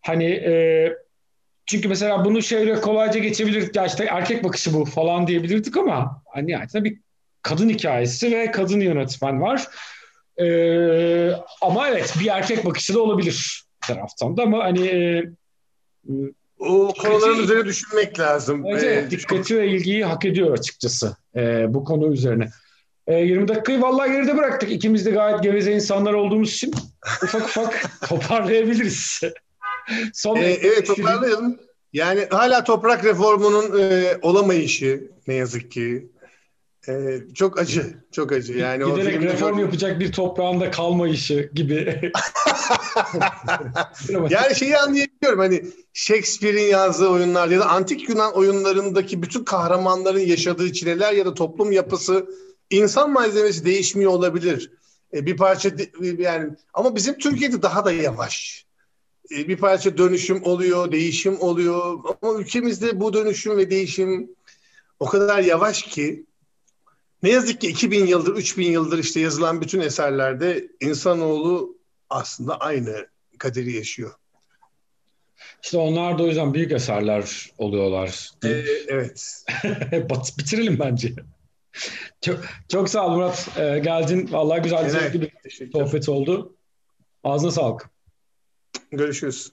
Hani 0.00 0.24
e, 0.24 0.52
çünkü 1.66 1.88
mesela 1.88 2.24
bunu 2.24 2.42
şöyle 2.42 2.80
kolayca 2.80 3.20
geçebilirdik. 3.20 3.76
Ya 3.76 3.86
işte 3.86 4.04
erkek 4.04 4.44
bakışı 4.44 4.74
bu 4.74 4.84
falan 4.84 5.26
diyebilirdik 5.26 5.76
ama 5.76 6.22
hani 6.34 6.50
yani 6.50 6.68
bir 6.74 6.98
kadın 7.42 7.68
hikayesi 7.68 8.30
ve 8.30 8.50
kadın 8.50 8.80
yönetmen 8.80 9.40
var. 9.40 9.68
Ee, 10.36 11.32
ama 11.62 11.88
evet 11.88 12.14
bir 12.20 12.26
erkek 12.26 12.64
bakışı 12.64 12.94
da 12.94 13.02
olabilir 13.02 13.64
taraftan 13.80 14.36
da 14.36 14.42
ama 14.42 14.64
hani 14.64 14.86
e, 14.86 15.24
o 16.58 16.94
konuların 17.02 17.42
üzerine 17.42 17.64
düşünmek 17.64 18.18
lazım. 18.18 18.66
Evet, 18.66 18.84
ee, 18.84 19.10
dikkati 19.10 19.56
ve 19.56 19.68
ilgiyi 19.68 20.04
hak 20.04 20.24
ediyor 20.24 20.58
açıkçası 20.58 21.16
e, 21.36 21.74
bu 21.74 21.84
konu 21.84 22.12
üzerine. 22.12 22.48
E, 23.06 23.14
20 23.14 23.48
dakikayı 23.48 23.80
vallahi 23.80 24.12
geride 24.12 24.36
bıraktık. 24.36 24.72
İkimiz 24.72 25.06
de 25.06 25.10
gayet 25.10 25.42
geveze 25.42 25.72
insanlar 25.72 26.12
olduğumuz 26.12 26.52
için 26.52 26.74
ufak 27.22 27.42
ufak 27.42 27.90
toparlayabiliriz. 28.08 29.20
Son 30.14 30.36
ee, 30.36 30.58
evet 30.62 30.86
toparlayalım. 30.86 31.58
Yani 31.92 32.26
hala 32.30 32.64
toprak 32.64 33.04
reformunun 33.04 33.80
e, 33.80 34.18
olamayışı 34.22 35.10
ne 35.26 35.34
yazık 35.34 35.70
ki 35.70 36.08
e, 36.88 37.18
çok 37.34 37.58
acı, 37.58 37.94
çok 38.12 38.32
acı. 38.32 38.52
Yani 38.52 38.84
Giderek 38.84 39.20
o 39.20 39.24
reform 39.24 39.50
çok... 39.50 39.60
yapacak 39.60 40.00
bir 40.00 40.12
toprağında 40.12 40.70
kalmayışı 40.70 41.50
gibi. 41.54 42.12
yani 44.30 44.54
şeyi 44.54 44.78
anlayabiliyorum 44.78 45.38
hani 45.38 45.64
Shakespeare'in 45.92 46.70
yazdığı 46.70 47.08
oyunlar 47.08 47.48
ya 47.48 47.60
da 47.60 47.68
antik 47.68 48.08
Yunan 48.08 48.34
oyunlarındaki 48.34 49.22
bütün 49.22 49.44
kahramanların 49.44 50.20
yaşadığı 50.20 50.72
çileler 50.72 51.12
ya 51.12 51.26
da 51.26 51.34
toplum 51.34 51.72
yapısı 51.72 52.26
insan 52.70 53.12
malzemesi 53.12 53.64
değişmiyor 53.64 54.10
olabilir. 54.10 54.70
E, 55.14 55.26
bir 55.26 55.36
parça 55.36 55.70
yani 56.18 56.50
ama 56.74 56.96
bizim 56.96 57.18
Türkiye'de 57.18 57.62
daha 57.62 57.84
da 57.84 57.92
yavaş. 57.92 58.66
E, 59.30 59.48
bir 59.48 59.56
parça 59.56 59.98
dönüşüm 59.98 60.42
oluyor, 60.44 60.92
değişim 60.92 61.40
oluyor. 61.40 61.98
Ama 62.22 62.40
ülkemizde 62.40 63.00
bu 63.00 63.12
dönüşüm 63.12 63.56
ve 63.56 63.70
değişim 63.70 64.30
o 65.00 65.06
kadar 65.06 65.42
yavaş 65.42 65.82
ki 65.82 66.24
ne 67.22 67.30
yazık 67.30 67.60
ki 67.60 67.68
2000 67.68 68.06
yıldır, 68.06 68.36
3000 68.36 68.70
yıldır 68.70 68.98
işte 68.98 69.20
yazılan 69.20 69.60
bütün 69.60 69.80
eserlerde 69.80 70.68
insanoğlu 70.80 71.76
aslında 72.10 72.60
aynı 72.60 73.06
kaderi 73.38 73.72
yaşıyor. 73.72 74.12
İşte 75.62 75.78
onlar 75.78 76.18
da 76.18 76.22
o 76.22 76.26
yüzden 76.26 76.54
büyük 76.54 76.72
eserler 76.72 77.50
oluyorlar. 77.58 78.30
Ee, 78.44 78.48
evet. 78.88 79.44
Bitirelim 80.38 80.78
bence. 80.78 81.12
çok, 82.20 82.40
çok 82.68 82.88
sağ 82.88 83.06
ol 83.06 83.10
Murat. 83.10 83.48
Ee, 83.56 83.78
geldin. 83.78 84.28
Vallahi 84.32 84.62
güzel, 84.62 84.88
zevkli 84.88 85.20
bir 85.20 85.70
sohbet 85.72 86.08
oldu. 86.08 86.54
Ağzına 87.24 87.50
sağlık. 87.50 87.91
Görüşürüz. 88.92 89.52